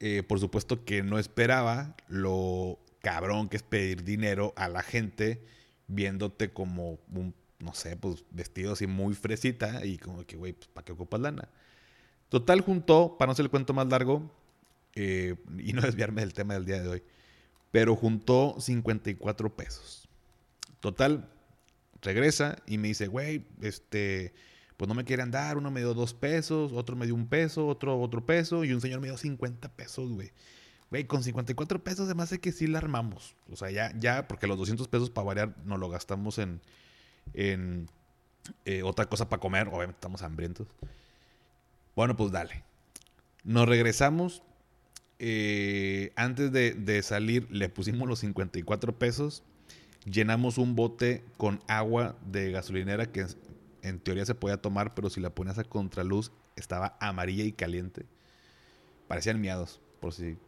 Eh, 0.00 0.22
por 0.22 0.40
supuesto 0.40 0.84
que 0.84 1.02
no 1.02 1.18
esperaba 1.18 1.96
lo 2.08 2.78
cabrón 3.00 3.48
que 3.48 3.56
es 3.56 3.62
pedir 3.62 4.04
dinero 4.04 4.52
a 4.56 4.68
la 4.68 4.82
gente 4.82 5.40
viéndote 5.86 6.50
como 6.50 6.98
un, 7.14 7.34
no 7.60 7.72
sé, 7.72 7.96
pues 7.96 8.24
vestido 8.30 8.72
así 8.72 8.86
muy 8.86 9.14
fresita 9.14 9.86
y 9.86 9.96
como 9.96 10.26
que, 10.26 10.36
güey, 10.36 10.52
pues 10.52 10.68
¿para 10.68 10.84
qué 10.84 10.92
ocupas 10.92 11.20
lana? 11.20 11.48
Total, 12.28 12.60
juntó, 12.60 13.16
para 13.18 13.30
no 13.30 13.36
ser 13.36 13.44
el 13.44 13.50
cuento 13.50 13.72
más 13.72 13.86
largo, 13.86 14.30
y 14.96 15.72
no 15.72 15.80
desviarme 15.82 16.22
del 16.22 16.34
tema 16.34 16.54
del 16.54 16.64
día 16.64 16.82
de 16.82 16.88
hoy, 16.88 17.02
pero 17.70 17.94
juntó 17.94 18.56
54 18.58 19.54
pesos. 19.54 20.08
Total, 20.80 21.28
regresa 22.06 22.56
y 22.66 22.78
me 22.78 22.88
dice, 22.88 23.08
güey, 23.08 23.44
este, 23.60 24.32
pues 24.76 24.88
no 24.88 24.94
me 24.94 25.04
quieren 25.04 25.30
dar, 25.30 25.58
uno 25.58 25.70
me 25.70 25.80
dio 25.80 25.92
dos 25.92 26.14
pesos, 26.14 26.72
otro 26.72 26.96
me 26.96 27.04
dio 27.06 27.14
un 27.14 27.28
peso, 27.28 27.66
otro 27.66 28.00
otro 28.00 28.24
peso, 28.24 28.64
y 28.64 28.72
un 28.72 28.80
señor 28.80 29.00
me 29.00 29.08
dio 29.08 29.18
50 29.18 29.68
pesos, 29.74 30.10
güey. 30.12 30.32
Güey, 30.90 31.04
con 31.04 31.22
54 31.22 31.82
pesos 31.82 32.06
además 32.06 32.30
de 32.30 32.38
que 32.38 32.52
sí 32.52 32.66
la 32.68 32.78
armamos. 32.78 33.34
O 33.50 33.56
sea, 33.56 33.70
ya, 33.70 33.92
ya, 33.98 34.28
porque 34.28 34.46
los 34.46 34.56
200 34.56 34.86
pesos 34.88 35.10
para 35.10 35.26
variar 35.26 35.56
nos 35.64 35.80
lo 35.80 35.88
gastamos 35.88 36.38
en, 36.38 36.60
en 37.34 37.88
eh, 38.64 38.82
otra 38.84 39.06
cosa 39.06 39.28
para 39.28 39.40
comer. 39.40 39.68
Obviamente 39.68 39.96
estamos 39.96 40.22
hambrientos. 40.22 40.68
Bueno, 41.96 42.16
pues 42.16 42.30
dale. 42.30 42.62
Nos 43.42 43.68
regresamos. 43.68 44.42
Eh, 45.18 46.12
antes 46.14 46.52
de, 46.52 46.72
de, 46.72 47.02
salir, 47.02 47.50
le 47.50 47.68
pusimos 47.68 48.06
los 48.08 48.20
54 48.20 48.98
pesos. 48.98 49.42
Llenamos 50.06 50.56
un 50.56 50.76
bote 50.76 51.24
con 51.36 51.60
agua 51.66 52.16
de 52.24 52.52
gasolinera 52.52 53.10
que 53.10 53.26
en 53.82 53.98
teoría 53.98 54.24
se 54.24 54.34
podía 54.34 54.56
tomar, 54.56 54.94
pero 54.94 55.10
si 55.10 55.20
la 55.20 55.30
ponías 55.30 55.58
a 55.58 55.64
contraluz 55.64 56.30
estaba 56.54 56.96
amarilla 57.00 57.44
y 57.44 57.52
caliente. 57.52 58.06
Parecían 59.08 59.40
miados, 59.40 59.80
por 60.00 60.12
si 60.12 60.38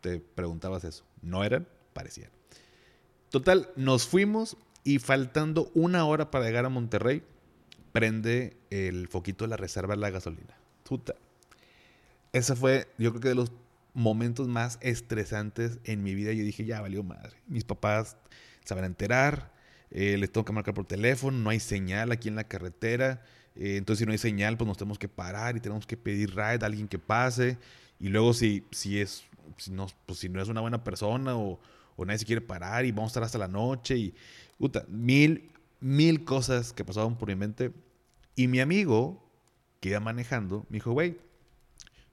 te 0.00 0.20
preguntabas 0.20 0.84
eso. 0.84 1.04
No 1.20 1.44
eran, 1.44 1.66
parecían. 1.92 2.30
Total, 3.30 3.70
nos 3.76 4.06
fuimos 4.06 4.56
y 4.84 4.98
faltando 5.00 5.70
una 5.74 6.04
hora 6.04 6.30
para 6.30 6.44
llegar 6.46 6.64
a 6.64 6.70
Monterrey, 6.70 7.22
prende 7.92 8.56
el 8.70 9.08
foquito 9.08 9.44
de 9.44 9.50
la 9.50 9.56
reserva 9.56 9.94
de 9.94 10.00
la 10.00 10.10
gasolina. 10.10 10.56
Puta. 10.84 11.14
Ese 12.32 12.54
fue, 12.54 12.88
yo 12.98 13.10
creo 13.10 13.20
que 13.20 13.28
de 13.28 13.34
los 13.34 13.52
momentos 13.94 14.48
más 14.48 14.78
estresantes 14.80 15.78
en 15.84 16.02
mi 16.02 16.14
vida. 16.14 16.32
Yo 16.32 16.44
dije, 16.44 16.64
ya 16.64 16.80
valió 16.80 17.02
madre. 17.02 17.36
Mis 17.48 17.64
papás 17.64 18.16
se 18.68 18.74
van 18.74 18.84
a 18.84 18.86
enterar, 18.86 19.50
eh, 19.90 20.18
les 20.18 20.30
tengo 20.30 20.44
que 20.44 20.52
marcar 20.52 20.74
por 20.74 20.84
teléfono, 20.84 21.38
no 21.38 21.48
hay 21.48 21.58
señal 21.58 22.12
aquí 22.12 22.28
en 22.28 22.36
la 22.36 22.44
carretera. 22.44 23.22
Eh, 23.56 23.76
entonces, 23.78 24.00
si 24.00 24.06
no 24.06 24.12
hay 24.12 24.18
señal, 24.18 24.58
pues 24.58 24.68
nos 24.68 24.76
tenemos 24.76 24.98
que 24.98 25.08
parar 25.08 25.56
y 25.56 25.60
tenemos 25.60 25.86
que 25.86 25.96
pedir 25.96 26.30
ride 26.36 26.62
a 26.62 26.66
alguien 26.66 26.86
que 26.86 26.98
pase. 26.98 27.56
Y 27.98 28.08
luego, 28.08 28.34
si, 28.34 28.66
si 28.70 29.00
es 29.00 29.24
si 29.56 29.70
no, 29.70 29.86
pues 30.04 30.18
si 30.18 30.28
no 30.28 30.42
es 30.42 30.48
una 30.48 30.60
buena 30.60 30.84
persona 30.84 31.34
o, 31.34 31.58
nadie 32.04 32.18
se 32.18 32.26
quiere 32.26 32.42
parar 32.42 32.84
y 32.84 32.92
vamos 32.92 33.08
a 33.08 33.12
estar 33.12 33.22
hasta 33.22 33.38
la 33.38 33.48
noche 33.48 33.96
y 33.96 34.14
puta, 34.58 34.84
mil, 34.86 35.50
mil 35.80 36.24
cosas 36.24 36.74
que 36.74 36.84
pasaban 36.84 37.16
por 37.16 37.28
mi 37.28 37.36
mente. 37.36 37.72
Y 38.36 38.48
mi 38.48 38.60
amigo 38.60 39.26
que 39.80 39.88
iba 39.88 40.00
manejando 40.00 40.66
me 40.68 40.76
dijo, 40.76 40.92
güey, 40.92 41.16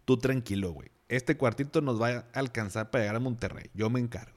tú 0.06 0.18
tranquilo, 0.18 0.72
güey. 0.72 0.90
Este 1.10 1.36
cuartito 1.36 1.82
nos 1.82 2.02
va 2.02 2.10
a 2.10 2.26
alcanzar 2.34 2.90
para 2.90 3.04
llegar 3.04 3.18
a 3.18 3.20
Monterrey. 3.20 3.70
Yo 3.74 3.90
me 3.90 4.00
encargo. 4.00 4.35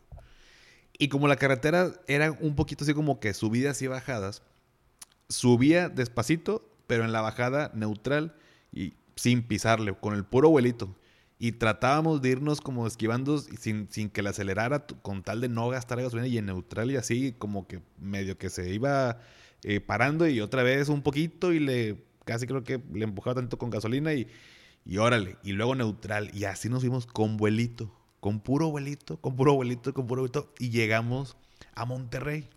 Y 0.99 1.09
como 1.09 1.29
la 1.29 1.37
carretera 1.37 1.93
era 2.09 2.33
un 2.33 2.57
poquito 2.57 2.85
así 2.85 2.93
como 2.93 3.21
que 3.21 3.33
subidas 3.33 3.81
y 3.83 3.87
bajadas, 3.87 4.43
subía 5.29 5.89
despacito, 5.89 6.69
pero 6.87 7.05
en 7.05 7.13
la 7.13 7.21
bajada 7.21 7.71
neutral 7.75 8.35
y 8.73 8.95
sin 9.15 9.43
pisarle, 9.43 9.95
con 9.95 10.15
el 10.15 10.25
puro 10.25 10.51
vuelito. 10.51 10.95
Y 11.39 11.53
tratábamos 11.53 12.21
de 12.21 12.31
irnos 12.31 12.61
como 12.61 12.87
esquivando 12.87 13.39
sin, 13.39 13.89
sin 13.91 14.11
que 14.11 14.23
le 14.23 14.31
acelerara 14.31 14.87
con 15.03 15.23
tal 15.23 15.41
de 15.41 15.49
no 15.49 15.69
gastar 15.69 16.03
gasolina 16.03 16.27
y 16.27 16.39
en 16.39 16.47
neutral 16.47 16.91
y 16.91 16.97
así 16.97 17.33
como 17.39 17.69
que 17.69 17.81
medio 17.99 18.37
que 18.39 18.51
se 18.51 18.75
iba 18.75 19.21
eh, 19.63 19.81
parando 19.81 20.27
y 20.27 20.41
otra 20.41 20.65
vez 20.65 20.89
un 20.89 21.03
poquito 21.03 21.53
y 21.53 21.61
le 21.61 22.05
casi 22.25 22.47
creo 22.47 22.65
que 22.65 22.81
le 22.93 23.05
empujaba 23.05 23.37
tanto 23.37 23.57
con 23.57 23.71
gasolina 23.71 24.13
y, 24.15 24.27
y 24.85 24.99
órale, 24.99 25.37
y 25.43 25.53
luego 25.53 25.75
neutral. 25.75 26.31
Y 26.35 26.45
así 26.45 26.69
nos 26.69 26.81
fuimos 26.81 27.07
con 27.07 27.37
vuelito, 27.37 27.91
con 28.21 28.41
puro 28.41 28.71
vuelito, 28.71 29.21
con 29.21 29.37
puro 29.37 29.55
vuelito, 29.55 29.93
con 29.95 30.07
puro 30.07 30.23
vuelito 30.23 30.53
y 30.59 30.71
llegamos 30.71 31.37
a 31.75 31.85
Monterrey. 31.85 32.49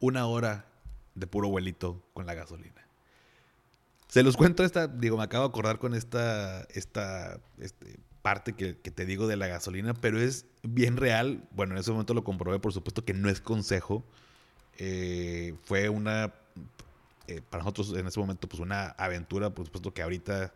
Una 0.00 0.26
hora 0.26 0.66
de 1.14 1.26
puro 1.26 1.48
vuelito 1.48 2.02
con 2.14 2.26
la 2.26 2.34
gasolina. 2.34 2.86
Se 4.08 4.22
los 4.22 4.36
cuento 4.36 4.64
esta, 4.64 4.86
digo, 4.86 5.18
me 5.18 5.24
acabo 5.24 5.44
de 5.44 5.48
acordar 5.50 5.78
con 5.78 5.94
esta, 5.94 6.62
esta 6.70 7.40
este, 7.58 7.98
parte 8.22 8.54
que, 8.54 8.72
te 8.74 9.04
digo 9.04 9.26
de 9.26 9.36
la 9.36 9.48
gasolina, 9.48 9.94
pero 9.94 10.20
es 10.20 10.46
bien 10.62 10.96
real. 10.96 11.46
Bueno, 11.50 11.74
en 11.74 11.80
ese 11.80 11.90
momento 11.90 12.14
lo 12.14 12.24
comprobé, 12.24 12.58
por 12.58 12.72
supuesto 12.72 13.04
que 13.04 13.12
no 13.12 13.28
es 13.28 13.40
consejo. 13.40 14.04
Eh, 14.78 15.54
fue 15.64 15.88
una, 15.88 16.32
eh, 17.26 17.42
para 17.50 17.62
nosotros 17.62 17.94
en 17.94 18.06
ese 18.06 18.18
momento, 18.18 18.48
pues 18.48 18.60
una 18.60 18.90
aventura, 18.90 19.50
por 19.50 19.66
supuesto 19.66 19.92
que 19.92 20.02
ahorita 20.02 20.54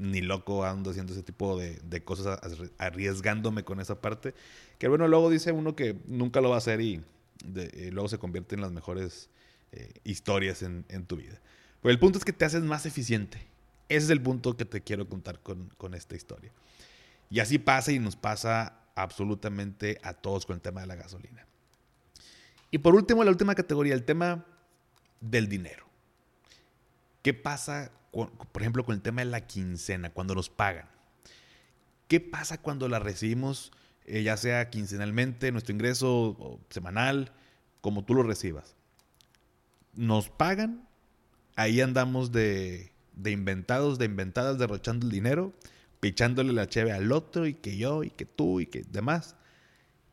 ni 0.00 0.20
loco 0.20 0.64
ando 0.64 0.90
haciendo 0.90 1.12
ese 1.12 1.22
tipo 1.22 1.56
de, 1.58 2.02
cosas, 2.02 2.40
arriesgándome 2.78 3.62
con 3.62 3.80
esa 3.80 4.00
parte. 4.00 4.34
Que 4.78 4.88
bueno, 4.88 5.06
luego 5.06 5.30
dice 5.30 5.52
uno 5.52 5.76
que 5.76 5.96
nunca 6.06 6.40
lo 6.40 6.48
va 6.48 6.56
a 6.56 6.58
hacer 6.58 6.80
y 6.80 7.02
eh, 7.54 7.90
luego 7.92 8.08
se 8.08 8.18
convierte 8.18 8.54
en 8.54 8.62
las 8.62 8.72
mejores 8.72 9.28
historias 10.02 10.62
en, 10.62 10.84
en 10.88 11.06
tu 11.06 11.16
vida. 11.16 11.40
Pero 11.82 11.92
el 11.92 11.98
punto 11.98 12.18
es 12.18 12.24
que 12.24 12.32
te 12.32 12.44
haces 12.44 12.62
más 12.62 12.86
eficiente. 12.86 13.50
Ese 13.90 14.04
es 14.04 14.10
el 14.10 14.22
punto 14.22 14.56
que 14.56 14.64
te 14.64 14.82
quiero 14.82 15.08
contar 15.08 15.40
con, 15.40 15.94
esta 15.94 16.14
historia. 16.14 16.52
Y 17.28 17.40
así 17.40 17.58
pasa 17.58 17.90
y 17.90 17.98
nos 17.98 18.14
pasa 18.14 18.76
absolutamente 18.94 19.98
a 20.04 20.14
todos 20.14 20.46
con 20.46 20.54
el 20.54 20.62
tema 20.62 20.80
de 20.82 20.86
la 20.86 20.94
gasolina. 20.94 21.44
Y 22.70 22.78
por 22.78 22.94
último, 22.94 23.24
la 23.24 23.32
última 23.32 23.56
categoría, 23.56 23.94
el 23.94 24.04
tema 24.04 24.44
del 25.20 25.48
dinero. 25.48 25.86
¿Qué 27.22 27.34
pasa, 27.34 27.92
por 28.12 28.62
ejemplo, 28.62 28.84
con 28.84 28.94
el 28.94 29.02
tema 29.02 29.20
de 29.20 29.26
la 29.26 29.46
quincena, 29.46 30.10
cuando 30.10 30.34
nos 30.34 30.48
pagan? 30.48 30.88
¿Qué 32.08 32.20
pasa 32.20 32.60
cuando 32.60 32.88
la 32.88 32.98
recibimos, 32.98 33.72
eh, 34.04 34.22
ya 34.22 34.36
sea 34.36 34.70
quincenalmente, 34.70 35.52
nuestro 35.52 35.74
ingreso 35.74 36.60
semanal, 36.70 37.32
como 37.80 38.04
tú 38.04 38.14
lo 38.14 38.22
recibas? 38.22 38.74
Nos 39.94 40.28
pagan 40.28 40.88
ahí 41.56 41.80
andamos 41.80 42.32
de, 42.32 42.90
de 43.14 43.30
inventados, 43.30 43.98
de 43.98 44.06
inventadas, 44.06 44.58
derrochando 44.58 45.06
el 45.06 45.12
dinero, 45.12 45.52
pichándole 46.00 46.52
la 46.52 46.68
cheve 46.68 46.92
al 46.92 47.12
otro 47.12 47.46
y 47.46 47.54
que 47.54 47.76
yo 47.76 48.02
y 48.02 48.10
que 48.10 48.24
tú 48.24 48.60
y 48.60 48.66
que 48.66 48.82
demás. 48.82 49.36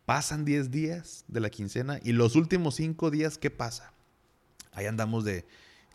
Pasan 0.06 0.46
10 0.46 0.72
días 0.72 1.26
de 1.28 1.39
la 1.39 1.50
quincena 1.50 2.00
y 2.04 2.13
los 2.13 2.36
últimos 2.36 2.76
5 2.76 3.12
días, 3.12 3.38
¿qué 3.38 3.50
pasa? 3.50 3.93
Ahí 4.72 4.86
andamos 4.86 5.26
de, 5.26 5.46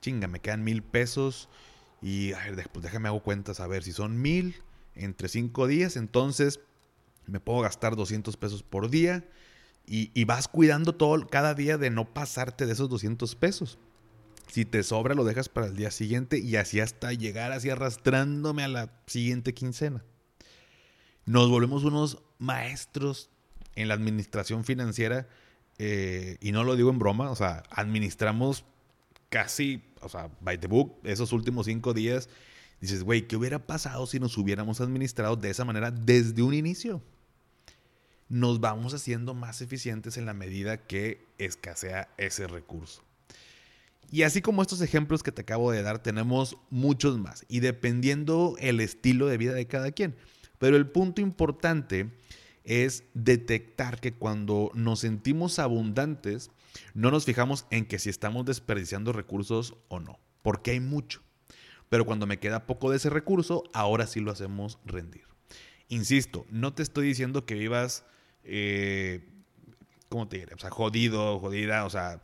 chinga, 0.03 0.29
me 0.29 0.41
quedan 0.41 0.63
mil 0.63 0.83
pesos 0.83 1.49
y, 2.03 2.35
a 2.35 2.51
ver, 2.51 2.69
pues 2.71 2.83
déjame 2.83 3.09
hago 3.09 3.23
cuentas, 3.23 3.61
a 3.61 3.67
ver, 3.67 3.83
si 3.83 3.93
son 3.93 4.21
mil 4.21 4.57
entre 4.95 5.29
5 5.29 5.67
días, 5.67 5.97
entonces 5.97 6.61
me 7.27 7.41
puedo 7.41 7.61
gastar 7.61 7.97
200 7.97 8.37
pesos 8.37 8.63
por 8.63 8.91
día 8.91 9.25
y, 9.87 10.11
y 10.13 10.25
vas 10.25 10.49
cuidando 10.49 10.95
todo 10.95 11.27
cada 11.27 11.55
día 11.55 11.79
de 11.79 11.89
no 11.89 12.13
pasarte 12.13 12.67
de 12.67 12.73
esos 12.73 12.91
200 12.91 13.35
pesos. 13.37 13.79
Si 14.49 14.67
te 14.67 14.83
sobra, 14.83 15.15
lo 15.15 15.25
dejas 15.25 15.49
para 15.49 15.69
el 15.69 15.77
día 15.77 15.91
siguiente 15.91 16.39
y 16.39 16.57
así 16.57 16.81
hasta 16.81 17.13
llegar 17.15 17.53
así 17.53 17.71
arrastrándome 17.71 18.65
a 18.65 18.69
la 18.69 18.93
siguiente 19.07 19.55
quincena. 19.55 20.05
Nos 21.25 21.49
volvemos 21.49 21.85
unos 21.85 22.19
maestros 22.39 23.31
en 23.77 23.89
la 23.89 23.95
administración 23.95 24.65
financiera 24.65 25.29
eh, 25.79 26.37
y 26.41 26.53
no 26.53 26.65
lo 26.65 26.77
digo 26.77 26.91
en 26.91 26.99
broma, 26.99 27.31
o 27.31 27.37
sea, 27.37 27.63
administramos 27.71 28.65
casi, 29.33 29.83
o 30.03 30.11
sea, 30.11 30.31
by 30.43 30.61
the 30.61 30.67
book, 30.67 30.95
esos 31.05 31.33
últimos 31.33 31.65
cinco 31.65 31.95
días. 31.95 32.29
Dices, 32.83 33.03
güey, 33.03 33.27
¿qué 33.27 33.37
hubiera 33.37 33.67
pasado 33.67 34.07
si 34.07 34.21
nos 34.21 34.37
hubiéramos 34.37 34.83
administrado 34.83 35.37
de 35.37 35.49
esa 35.49 35.65
manera 35.65 35.91
desde 35.91 36.43
un 36.43 36.53
inicio? 36.53 37.03
Nos 38.29 38.61
vamos 38.61 38.93
haciendo 38.93 39.33
más 39.33 39.63
eficientes 39.63 40.19
en 40.19 40.27
la 40.27 40.35
medida 40.35 40.87
que 40.87 41.25
escasea 41.39 42.09
ese 42.19 42.47
recurso. 42.47 43.03
Y 44.11 44.25
así 44.25 44.43
como 44.43 44.61
estos 44.61 44.83
ejemplos 44.83 45.23
que 45.23 45.33
te 45.33 45.41
acabo 45.41 45.73
de 45.73 45.83
dar, 45.83 46.03
tenemos 46.03 46.59
muchos 46.69 47.17
más. 47.17 47.47
Y 47.49 47.61
dependiendo 47.61 48.57
el 48.59 48.81
estilo 48.81 49.29
de 49.29 49.39
vida 49.39 49.55
de 49.55 49.67
cada 49.67 49.93
quien. 49.93 50.15
Pero 50.59 50.77
el 50.77 50.89
punto 50.89 51.23
importante 51.23 52.11
es 52.65 53.05
detectar 53.15 53.99
que 53.99 54.13
cuando 54.13 54.71
nos 54.75 55.01
sentimos 55.01 55.59
abundantes, 55.59 56.51
no 56.95 57.11
nos 57.11 57.25
fijamos 57.25 57.67
en 57.71 57.87
que 57.87 57.99
si 57.99 58.11
estamos 58.11 58.45
desperdiciando 58.45 59.13
recursos 59.13 59.77
o 59.89 60.01
no, 60.01 60.19
porque 60.43 60.73
hay 60.73 60.81
mucho. 60.81 61.23
Pero 61.89 62.07
cuando 62.07 62.27
me 62.27 62.39
queda 62.39 62.67
poco 62.67 62.91
de 62.91 62.97
ese 62.97 63.11
recurso, 63.11 63.65
ahora 63.75 64.07
sí 64.07 64.21
lo 64.21 64.31
hacemos 64.31 64.79
rendir. 64.87 65.25
Insisto, 65.89 66.47
no 66.51 66.73
te 66.73 66.83
estoy 66.83 67.07
diciendo 67.07 67.45
que 67.45 67.55
vivas, 67.55 68.07
eh, 68.45 69.29
¿cómo 70.09 70.27
te? 70.27 70.47
O 70.55 70.59
sea, 70.59 70.71
jodido, 70.71 71.39
jodida, 71.39 71.85
o 71.85 71.91
sea, 71.91 72.23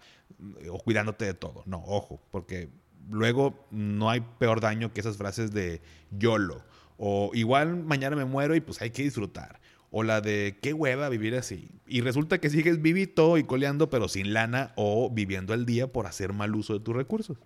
o 0.71 0.79
cuidándote 0.79 1.27
de 1.27 1.35
todo. 1.35 1.65
No, 1.67 1.83
ojo, 1.85 2.21
porque 2.31 2.71
luego 3.11 3.67
no 3.71 4.09
hay 4.09 4.21
peor 4.39 4.61
daño 4.61 4.93
que 4.93 5.01
esas 5.01 5.17
frases 5.17 5.53
de 5.53 5.83
YOLO. 6.11 6.65
O 6.97 7.31
igual 7.35 7.77
mañana 7.85 8.17
me 8.17 8.25
muero 8.25 8.55
y 8.57 8.61
pues 8.61 8.81
hay 8.81 8.91
que 8.91 9.03
disfrutar. 9.03 9.61
O 9.91 10.03
la 10.03 10.21
de 10.21 10.59
qué 10.61 10.73
hueva 10.73 11.09
vivir 11.09 11.35
así. 11.35 11.71
Y 11.87 12.03
resulta 12.03 12.39
que 12.39 12.51
sigues 12.51 12.83
vivito 12.83 13.39
y 13.39 13.45
coleando, 13.45 13.89
pero 13.89 14.09
sin 14.09 14.35
lana 14.35 14.73
o 14.77 15.11
viviendo 15.11 15.55
al 15.55 15.65
día 15.65 15.91
por 15.91 16.07
hacer 16.07 16.33
mal 16.33 16.55
uso 16.55 16.75
de 16.75 16.81
tus 16.81 16.95
recursos. 16.95 17.39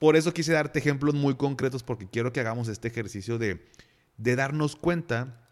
Por 0.00 0.16
eso 0.16 0.32
quise 0.32 0.52
darte 0.52 0.78
ejemplos 0.78 1.14
muy 1.14 1.36
concretos 1.36 1.82
porque 1.82 2.08
quiero 2.08 2.32
que 2.32 2.40
hagamos 2.40 2.68
este 2.68 2.88
ejercicio 2.88 3.38
de, 3.38 3.66
de 4.16 4.34
darnos 4.34 4.74
cuenta 4.74 5.46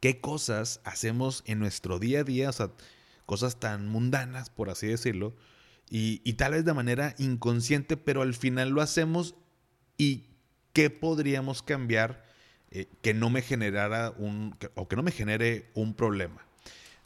qué 0.00 0.20
cosas 0.20 0.80
hacemos 0.84 1.44
en 1.46 1.58
nuestro 1.58 1.98
día 1.98 2.20
a 2.20 2.24
día, 2.24 2.50
cosas 3.26 3.60
tan 3.60 3.88
mundanas, 3.88 4.50
por 4.50 4.70
así 4.70 4.86
decirlo, 4.86 5.36
y, 5.90 6.22
y 6.24 6.32
tal 6.32 6.52
vez 6.52 6.64
de 6.64 6.72
manera 6.72 7.14
inconsciente, 7.18 7.96
pero 7.98 8.22
al 8.22 8.34
final 8.34 8.70
lo 8.70 8.80
hacemos 8.80 9.34
y 9.98 10.24
qué 10.72 10.88
podríamos 10.88 11.62
cambiar 11.62 12.24
eh, 12.74 12.86
que 13.02 13.12
no 13.12 13.28
me 13.28 13.42
generara 13.42 14.14
un, 14.16 14.56
o 14.74 14.88
que 14.88 14.96
no 14.96 15.02
me 15.02 15.12
genere 15.12 15.70
un 15.74 15.92
problema. 15.94 16.46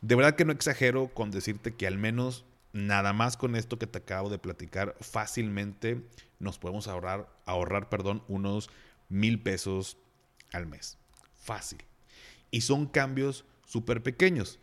De 0.01 0.15
verdad 0.15 0.37
que 0.37 0.45
no 0.45 0.53
exagero 0.53 1.09
con 1.09 1.33
decirte 1.33 1.75
que 1.75 1.89
al 1.89 1.99
menos 1.99 2.45
nada 2.73 3.13
más 3.13 3.37
con 3.37 3.57
esto 3.57 3.77
que 3.79 3.89
te 3.89 3.99
acabo 3.99 4.31
de 4.31 4.39
platicar, 4.39 4.95
fácilmente 5.01 6.03
nos 6.39 6.59
podemos 6.59 6.87
ahorrar, 6.87 7.29
ahorrar 7.47 7.89
perdón, 7.89 8.23
unos 8.29 8.71
mil 9.09 9.43
pesos 9.43 9.97
al 10.53 10.67
mes. 10.67 10.99
Fácil. 11.35 11.79
Y 12.53 12.61
son 12.61 12.87
cambios 12.87 13.45
súper 13.67 14.05
pequeños. 14.05 14.61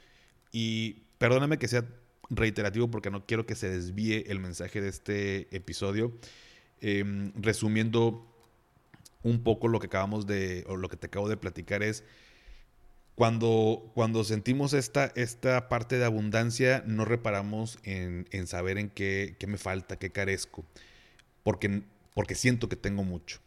Y 0.54 1.04
perdóname 1.18 1.58
que 1.58 1.68
sea 1.68 1.86
reiterativo 2.30 2.89
porque 2.89 3.12
no 3.12 3.26
quiero 3.26 3.46
que 3.46 3.56
se 3.56 3.70
desvíe 3.70 4.24
el 4.28 4.39
mensaje 4.39 4.80
de 4.80 4.88
este 4.88 5.56
episodio. 5.56 6.13
Em, 6.80 7.34
resumiendo 7.36 8.33
un 9.24 9.44
poco 9.44 9.68
lo 9.68 9.80
que 9.80 9.88
acabamos 9.88 10.28
de, 10.28 10.66
o 10.68 10.76
lo 10.76 10.90
que 10.90 10.98
te 10.98 11.08
acabo 11.08 11.30
de 11.30 11.38
platicar 11.38 11.82
es, 11.82 12.04
cuando, 13.16 13.92
cuando 13.94 14.24
sentimos 14.24 14.74
esta, 14.74 15.12
esta 15.16 15.70
parte 15.70 15.98
de 15.98 16.06
abundancia, 16.06 16.84
no 16.88 17.06
reparamos 17.06 17.78
en, 17.84 18.26
saber 18.48 18.78
en 18.78 18.90
qué, 18.90 19.36
me 19.48 19.58
falta, 19.58 19.98
qué 19.98 20.10
carezco, 20.12 20.66
porque, 21.44 21.84
porque 22.16 22.36
siento 22.36 22.70
que 22.70 22.76
tengo 22.76 23.04
mucho. 23.04 23.40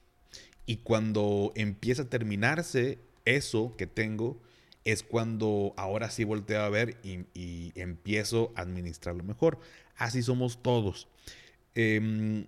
Y 0.66 0.78
cuando 0.78 1.52
empieza 1.56 2.02
a 2.02 2.08
terminarse 2.08 2.98
eso 3.24 3.74
que 3.76 3.86
tengo, 3.86 4.40
es 4.84 5.02
cuando 5.02 5.74
ahora 5.76 6.10
sí 6.10 6.22
volteo 6.22 6.62
a 6.62 6.68
ver 6.68 6.96
y, 7.02 7.72
empiezo 7.74 8.52
a 8.54 8.62
administrarlo 8.62 9.24
mejor. 9.24 9.58
Así 9.96 10.22
somos 10.22 10.62
todos. 10.62 11.08
Em, 11.74 12.46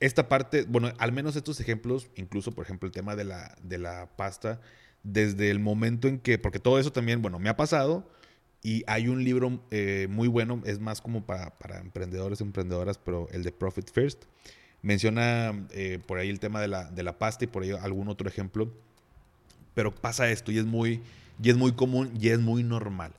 esta 0.00 0.28
parte, 0.28 0.64
bueno, 0.66 0.92
al 0.98 1.12
menos 1.12 1.36
estos 1.36 1.60
ejemplos, 1.60 2.08
incluso 2.16 2.52
por 2.52 2.64
ejemplo 2.64 2.86
el 2.86 2.92
tema 2.92 3.14
de 3.16 3.24
la, 3.24 3.56
de 3.62 3.78
la 3.78 4.08
pasta, 4.16 4.60
desde 5.02 5.50
el 5.50 5.60
momento 5.60 6.08
en 6.08 6.18
que, 6.18 6.38
porque 6.38 6.58
todo 6.58 6.78
eso 6.78 6.90
también, 6.90 7.22
bueno, 7.22 7.38
me 7.38 7.50
ha 7.50 7.56
pasado 7.56 8.08
y 8.62 8.82
hay 8.86 9.08
un 9.08 9.24
libro 9.24 9.62
eh, 9.70 10.06
muy 10.10 10.28
bueno, 10.28 10.62
es 10.64 10.80
más 10.80 11.00
como 11.00 11.24
para, 11.24 11.58
para 11.58 11.80
emprendedores, 11.80 12.40
emprendedoras, 12.40 12.98
pero 12.98 13.28
el 13.30 13.42
de 13.42 13.52
Profit 13.52 13.90
First. 13.90 14.24
Menciona 14.82 15.66
eh, 15.72 15.98
por 16.06 16.18
ahí 16.18 16.30
el 16.30 16.40
tema 16.40 16.60
de 16.60 16.68
la, 16.68 16.90
de 16.90 17.02
la 17.02 17.18
pasta 17.18 17.44
y 17.44 17.46
por 17.46 17.62
ahí 17.62 17.70
algún 17.72 18.08
otro 18.08 18.26
ejemplo, 18.26 18.72
pero 19.74 19.94
pasa 19.94 20.30
esto 20.30 20.50
y 20.50 20.58
es 20.58 20.64
muy, 20.64 21.02
y 21.42 21.50
es 21.50 21.56
muy 21.56 21.72
común 21.72 22.10
y 22.18 22.28
es 22.28 22.38
muy 22.38 22.62
normal. 22.62 23.12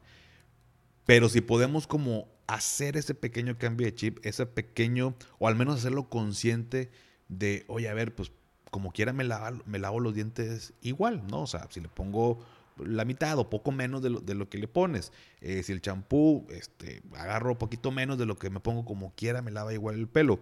Pero 1.05 1.29
si 1.29 1.41
podemos 1.41 1.85
como 1.85 2.27
hacer 2.53 2.97
ese 2.97 3.15
pequeño 3.15 3.57
cambio 3.57 3.87
de 3.87 3.95
chip, 3.95 4.19
ese 4.23 4.45
pequeño, 4.45 5.15
o 5.39 5.47
al 5.47 5.55
menos 5.55 5.77
hacerlo 5.77 6.09
consciente 6.09 6.91
de, 7.29 7.63
oye, 7.67 7.87
a 7.87 7.93
ver, 7.93 8.13
pues 8.13 8.31
como 8.69 8.91
quiera 8.91 9.13
me 9.13 9.23
lavo, 9.23 9.61
me 9.65 9.79
lavo 9.79 9.99
los 9.99 10.13
dientes 10.13 10.73
igual, 10.81 11.23
¿no? 11.27 11.43
O 11.43 11.47
sea, 11.47 11.67
si 11.69 11.79
le 11.79 11.87
pongo 11.87 12.45
la 12.77 13.05
mitad 13.05 13.37
o 13.37 13.49
poco 13.49 13.71
menos 13.71 14.01
de 14.01 14.09
lo, 14.09 14.19
de 14.19 14.35
lo 14.35 14.49
que 14.49 14.57
le 14.57 14.67
pones. 14.67 15.13
Eh, 15.39 15.63
si 15.63 15.71
el 15.71 15.81
champú, 15.81 16.45
este, 16.49 17.01
agarro 17.13 17.57
poquito 17.57 17.91
menos 17.91 18.17
de 18.17 18.25
lo 18.25 18.35
que 18.35 18.49
me 18.49 18.59
pongo 18.59 18.83
como 18.83 19.13
quiera, 19.15 19.41
me 19.41 19.51
lava 19.51 19.73
igual 19.73 19.95
el 19.95 20.07
pelo. 20.07 20.39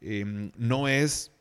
Em, 0.00 0.52
no 0.56 0.88
es 0.88 1.32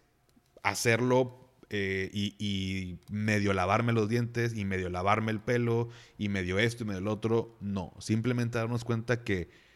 hacerlo 0.64 1.50
eh, 1.70 2.10
y, 2.14 2.36
y, 2.38 3.00
medio 3.10 3.54
lavarme 3.54 3.94
los 3.94 4.10
dientes 4.10 4.54
y 4.56 4.66
medio 4.66 4.90
lavarme 4.90 5.32
el 5.32 5.40
pelo 5.40 5.88
y 6.18 6.28
medio 6.28 6.60
esto 6.60 6.84
y 6.84 6.88
medio 6.88 7.00
el 7.00 7.08
otro. 7.08 7.56
No, 7.62 7.94
simplemente 8.00 8.58
darnos 8.58 8.84
cuenta 8.84 9.24
que 9.24 9.71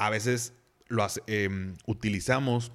a 0.00 0.08
veces 0.08 0.54
lo 0.88 1.06
em, 1.26 1.76
utilizamos 1.86 2.72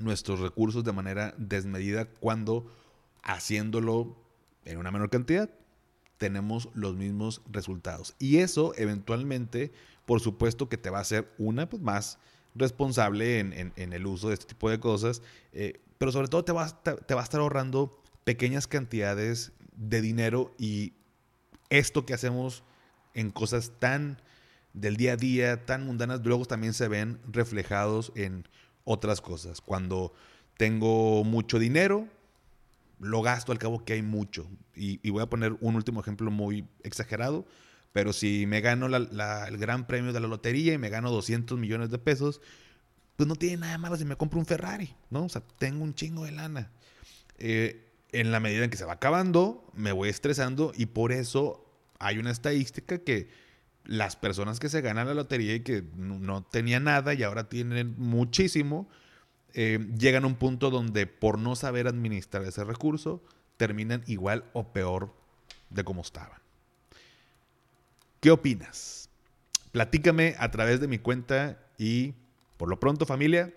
nuestros 0.00 0.40
recursos 0.40 0.82
de 0.82 0.92
manera 0.92 1.34
desmedida 1.36 2.06
cuando 2.06 2.66
haciéndolo 3.22 4.16
en 4.64 4.78
una 4.78 4.90
menor 4.90 5.10
cantidad 5.10 5.50
tenemos 6.16 6.70
los 6.72 6.96
mismos 6.96 7.42
resultados. 7.50 8.16
Y 8.18 8.38
eso 8.38 8.72
eventualmente, 8.76 9.72
por 10.06 10.20
supuesto 10.20 10.70
que 10.70 10.78
te 10.78 10.88
va 10.88 10.98
a 10.98 11.02
hacer 11.02 11.30
una 11.36 11.68
pues, 11.68 11.82
más 11.82 12.18
responsable 12.54 13.40
en, 13.40 13.92
el 13.92 14.06
uso 14.06 14.28
de 14.28 14.34
este 14.34 14.46
tipo 14.46 14.70
de 14.70 14.80
cosas, 14.80 15.20
eh, 15.52 15.78
pero 15.98 16.12
sobre 16.12 16.28
todo 16.28 16.46
te 16.46 16.52
va, 16.52 16.66
te 16.82 17.14
va 17.14 17.20
a 17.20 17.24
estar 17.24 17.40
ahorrando 17.40 18.02
pequeñas 18.24 18.66
cantidades 18.66 19.52
de 19.76 20.00
dinero 20.00 20.54
y 20.58 20.94
esto 21.68 22.06
que 22.06 22.14
hacemos 22.14 22.64
en 23.12 23.30
cosas 23.30 23.72
tan 23.78 24.18
del 24.72 24.96
día 24.96 25.14
a 25.14 25.16
día 25.16 25.66
tan 25.66 25.84
mundanas 25.86 26.24
luego 26.24 26.44
también 26.44 26.74
se 26.74 26.88
ven 26.88 27.20
reflejados 27.30 28.12
en 28.14 28.46
otras 28.84 29.20
cosas. 29.20 29.60
Cuando 29.60 30.12
tengo 30.56 31.24
mucho 31.24 31.58
dinero, 31.58 32.08
lo 33.00 33.22
gasto 33.22 33.52
al 33.52 33.58
cabo 33.58 33.84
que 33.84 33.94
hay 33.94 34.02
mucho. 34.02 34.48
Y, 34.74 35.10
voy 35.10 35.22
a 35.22 35.26
poner 35.26 35.56
un 35.60 35.76
último 35.76 36.00
ejemplo 36.00 36.30
muy 36.30 36.66
exagerado, 36.82 37.46
pero 37.92 38.12
si 38.12 38.46
me 38.46 38.60
gano 38.60 38.86
el 38.86 39.58
gran 39.58 39.86
premio 39.86 40.12
de 40.12 40.20
la 40.20 40.28
lotería 40.28 40.74
y 40.74 40.78
me 40.78 40.88
gano 40.88 41.10
200 41.10 41.58
millones 41.58 41.90
de 41.90 41.98
pesos, 41.98 42.40
pues 43.16 43.26
no 43.26 43.34
tiene 43.34 43.58
nada 43.58 43.78
malo 43.78 43.96
si 43.96 44.04
me 44.04 44.16
compro 44.16 44.38
un 44.38 44.46
Ferrari, 44.46 44.94
¿no? 45.10 45.24
O 45.24 45.28
sea, 45.28 45.42
tengo 45.58 45.82
un 45.82 45.94
chingo 45.94 46.24
de 46.24 46.32
lana. 46.32 46.70
Eh, 47.38 47.84
en 48.12 48.30
la 48.30 48.40
medida 48.40 48.64
en 48.64 48.70
que 48.70 48.76
se 48.76 48.84
va 48.84 48.94
acabando, 48.94 49.68
me 49.74 49.92
voy 49.92 50.08
estresando 50.08 50.72
y 50.76 50.86
por 50.86 51.12
eso 51.12 51.64
hay 51.98 52.18
una 52.18 52.30
estadística 52.30 52.98
que 52.98 53.28
las 53.88 54.16
personas 54.16 54.60
que 54.60 54.68
se 54.68 54.82
ganan 54.82 55.08
la 55.08 55.14
lotería 55.14 55.54
y 55.54 55.60
que 55.60 55.82
no 55.96 56.42
tenían 56.44 56.84
nada 56.84 57.14
y 57.14 57.22
ahora 57.22 57.48
tienen 57.48 57.94
muchísimo, 57.96 58.86
eh, 59.54 59.78
llegan 59.98 60.24
a 60.24 60.26
un 60.26 60.34
punto 60.34 60.68
donde 60.70 61.06
por 61.06 61.38
no 61.38 61.56
saber 61.56 61.88
administrar 61.88 62.44
ese 62.44 62.64
recurso, 62.64 63.24
terminan 63.56 64.04
igual 64.06 64.44
o 64.52 64.74
peor 64.74 65.14
de 65.70 65.84
como 65.84 66.02
estaban. 66.02 66.38
¿Qué 68.20 68.30
opinas? 68.30 69.08
Platícame 69.72 70.36
a 70.38 70.50
través 70.50 70.80
de 70.80 70.88
mi 70.88 70.98
cuenta 70.98 71.58
y 71.78 72.12
por 72.58 72.68
lo 72.68 72.78
pronto 72.78 73.06
familia, 73.06 73.54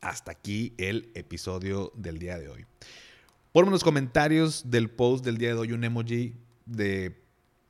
hasta 0.00 0.32
aquí 0.32 0.72
el 0.78 1.10
episodio 1.14 1.92
del 1.96 2.18
día 2.18 2.38
de 2.38 2.48
hoy. 2.48 2.64
Ponme 3.52 3.68
en 3.68 3.72
los 3.72 3.84
comentarios 3.84 4.70
del 4.70 4.88
post 4.88 5.22
del 5.22 5.36
día 5.36 5.50
de 5.50 5.56
hoy 5.56 5.72
un 5.72 5.84
emoji 5.84 6.34
de 6.64 7.20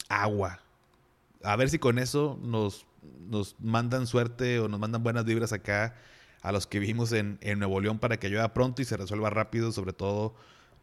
agua 0.08 0.62
a 1.42 1.56
ver 1.56 1.70
si 1.70 1.78
con 1.78 1.98
eso 1.98 2.38
nos, 2.42 2.86
nos 3.28 3.56
mandan 3.60 4.06
suerte 4.06 4.58
o 4.60 4.68
nos 4.68 4.80
mandan 4.80 5.02
buenas 5.02 5.24
vibras 5.24 5.52
acá 5.52 5.94
a 6.42 6.52
los 6.52 6.66
que 6.66 6.78
vivimos 6.78 7.12
en, 7.12 7.38
Nuevo 7.58 7.80
León 7.80 7.98
para 7.98 8.18
que 8.18 8.28
llueva 8.28 8.54
pronto 8.54 8.82
y 8.82 8.84
se 8.84 8.96
resuelva 8.96 9.30
rápido, 9.30 9.72
sobre 9.72 9.92
todo 9.92 10.34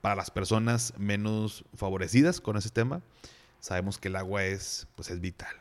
para 0.01 0.15
las 0.15 0.29
personas 0.29 0.93
menos 0.97 1.65
favorecidas 1.75 2.41
con 2.41 2.57
ese 2.57 2.69
tema. 2.69 3.01
Sabemos 3.59 3.97
que 3.97 4.09
el 4.09 4.15
agua 4.15 4.45
es, 4.45 4.87
pues 4.95 5.09
es 5.09 5.19
vital. 5.19 5.55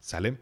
¿Sale? 0.00 0.38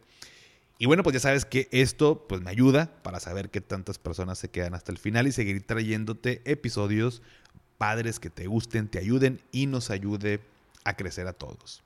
Y 0.79 0.87
bueno, 0.87 1.03
pues 1.03 1.15
ya 1.15 1.21
sabes 1.21 1.45
que 1.45 1.69
esto 1.71 2.27
pues 2.27 2.41
me 2.41 2.51
ayuda 2.51 2.91
para 3.03 3.21
saber 3.21 3.51
qué 3.51 3.61
tantas 3.61 3.99
personas 3.99 4.39
se 4.39 4.49
quedan 4.49 4.75
hasta 4.75 4.91
el 4.91 4.99
final 4.99 5.27
y 5.27 5.33
seguir 5.33 5.65
trayéndote 5.67 6.43
episodios 6.51 7.23
padres 7.79 8.19
que 8.19 8.31
te 8.31 8.47
gusten, 8.47 8.89
te 8.89 8.99
ayuden 8.99 9.41
y 9.53 9.67
nos 9.67 9.91
ayude 9.91 10.41
a 10.85 10.97
crecer 10.97 11.27
a 11.29 11.33
todos. 11.33 11.83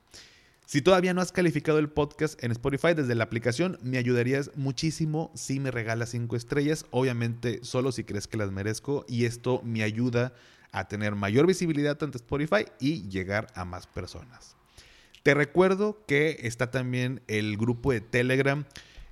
Si 0.65 0.81
todavía 0.81 1.13
no 1.13 1.21
has 1.21 1.31
calificado 1.31 1.77
el 1.77 1.89
podcast 1.89 2.43
en 2.43 2.51
Spotify 2.51 2.95
desde 2.95 3.13
la 3.13 3.23
aplicación, 3.23 3.77
me 3.83 3.99
ayudarías 3.99 4.49
muchísimo 4.55 5.31
si 5.35 5.59
me 5.59 5.69
regalas 5.69 6.09
5 6.09 6.35
estrellas, 6.35 6.87
obviamente 6.89 7.59
solo 7.61 7.91
si 7.91 8.03
crees 8.03 8.27
que 8.27 8.37
las 8.37 8.51
merezco 8.51 9.05
y 9.07 9.25
esto 9.25 9.61
me 9.63 9.83
ayuda 9.83 10.33
a 10.71 10.87
tener 10.87 11.13
mayor 11.13 11.45
visibilidad 11.45 12.01
ante 12.01 12.17
Spotify 12.17 12.65
y 12.79 13.07
llegar 13.09 13.45
a 13.53 13.63
más 13.63 13.85
personas. 13.85 14.55
Te 15.21 15.35
recuerdo 15.35 16.03
que 16.07 16.39
está 16.41 16.71
también 16.71 17.21
el 17.27 17.57
grupo 17.57 17.91
de 17.91 18.01
Telegram. 18.01 18.65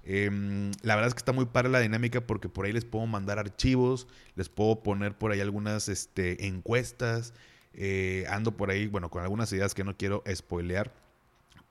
Em, 0.05 0.71
la 0.81 0.95
verdad 0.95 1.09
es 1.09 1.13
que 1.13 1.19
está 1.19 1.33
muy 1.33 1.45
para 1.45 1.69
la 1.69 1.79
dinámica 1.79 2.25
porque 2.25 2.49
por 2.49 2.65
ahí 2.65 2.73
les 2.73 2.83
puedo 2.83 3.05
mandar 3.05 3.37
archivos, 3.37 4.07
les 4.35 4.49
puedo 4.49 4.81
poner 4.81 5.15
por 5.15 5.31
ahí 5.31 5.39
algunas 5.39 5.87
este, 5.87 6.47
encuestas. 6.47 7.35
Eh, 7.75 8.25
ando 8.29 8.57
por 8.57 8.71
ahí, 8.71 8.87
bueno, 8.87 9.09
con 9.11 9.21
algunas 9.21 9.51
ideas 9.53 9.75
que 9.75 9.83
no 9.83 9.95
quiero 9.95 10.23
spoilear 10.33 11.02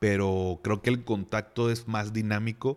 pero 0.03 0.59
creo 0.65 0.83
que 0.83 0.91
el 0.91 1.05
contacto 1.05 1.71
es 1.71 1.87
más 1.87 2.13
dinámico 2.13 2.77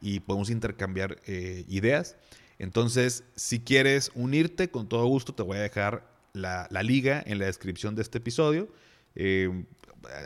y 0.00 0.20
podemos 0.20 0.50
intercambiar 0.50 1.18
eh, 1.26 1.64
ideas. 1.66 2.14
Entonces, 2.60 3.24
si 3.34 3.58
quieres 3.58 4.12
unirte, 4.14 4.70
con 4.70 4.88
todo 4.88 5.04
gusto 5.06 5.34
te 5.34 5.42
voy 5.42 5.56
a 5.56 5.62
dejar 5.62 6.06
la, 6.32 6.68
liga 6.84 7.24
en 7.26 7.40
la 7.40 7.46
descripción 7.46 7.96
de 7.96 8.02
este 8.02 8.18
episodio. 8.18 8.68
Eh, 9.16 9.64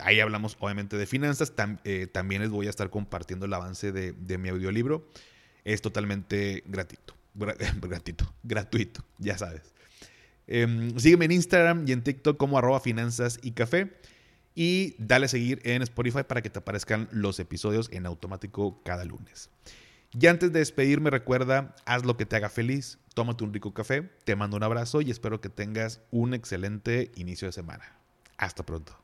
ahí 0.03 0.21
hablamos 0.21 0.59
obviamente 0.61 0.99
de 0.99 1.07
finanzas. 1.07 1.51
Eh, 1.85 2.09
también 2.13 2.43
les 2.43 2.51
voy 2.51 2.67
a 2.67 2.71
estar 2.71 2.91
compartiendo 2.91 3.47
el 3.47 3.55
avance 3.55 3.91
de, 3.91 4.37
mi 4.37 4.51
audiolibro. 4.51 5.09
Es 5.65 5.81
totalmente 5.81 6.63
gratuito. 6.67 7.15
gratuito, 7.81 8.35
gratuito, 8.43 9.03
ya 9.17 9.39
sabes. 9.39 9.73
Em, 10.47 10.95
sígueme 10.99 11.25
en 11.25 11.33
Instagram 11.33 11.89
y 11.89 11.93
en 11.93 12.03
TikTok 12.03 12.37
como 12.37 12.59
arroba 12.59 12.81
finanzas 12.81 13.41
y 13.43 13.53
café. 13.53 13.95
Y 14.55 14.95
dale 14.99 15.27
a 15.27 15.29
seguir 15.29 15.61
en 15.65 15.83
Spotify 15.83 16.23
para 16.23 16.43
que 16.43 16.51
te 16.51 16.59
aparezcan 16.59 17.09
los 17.11 17.39
episodios 17.41 17.89
en 17.93 18.07
automático 18.07 18.81
cada 18.85 19.05
lunes. 19.05 19.51
Y 20.19 20.27
antes 20.29 20.53
de 20.53 20.61
despedirme, 20.61 21.11
recuerda, 21.11 21.75
haz 21.87 22.05
lo 22.05 22.17
que 22.17 22.25
te 22.25 22.37
haga 22.37 22.49
feliz, 22.49 22.99
tómate 23.15 23.43
un 23.43 23.53
rico 23.53 23.75
café, 23.75 24.11
te 24.25 24.37
mando 24.37 24.57
un 24.57 24.63
abrazo 24.63 25.01
y 25.01 25.11
espero 25.11 25.41
que 25.41 25.49
tengas 25.49 26.01
un 26.13 26.35
excelente 26.35 27.11
inicio 27.17 27.49
de 27.49 27.53
semana. 27.53 27.97
Hasta 28.37 28.65
pronto. 28.65 29.04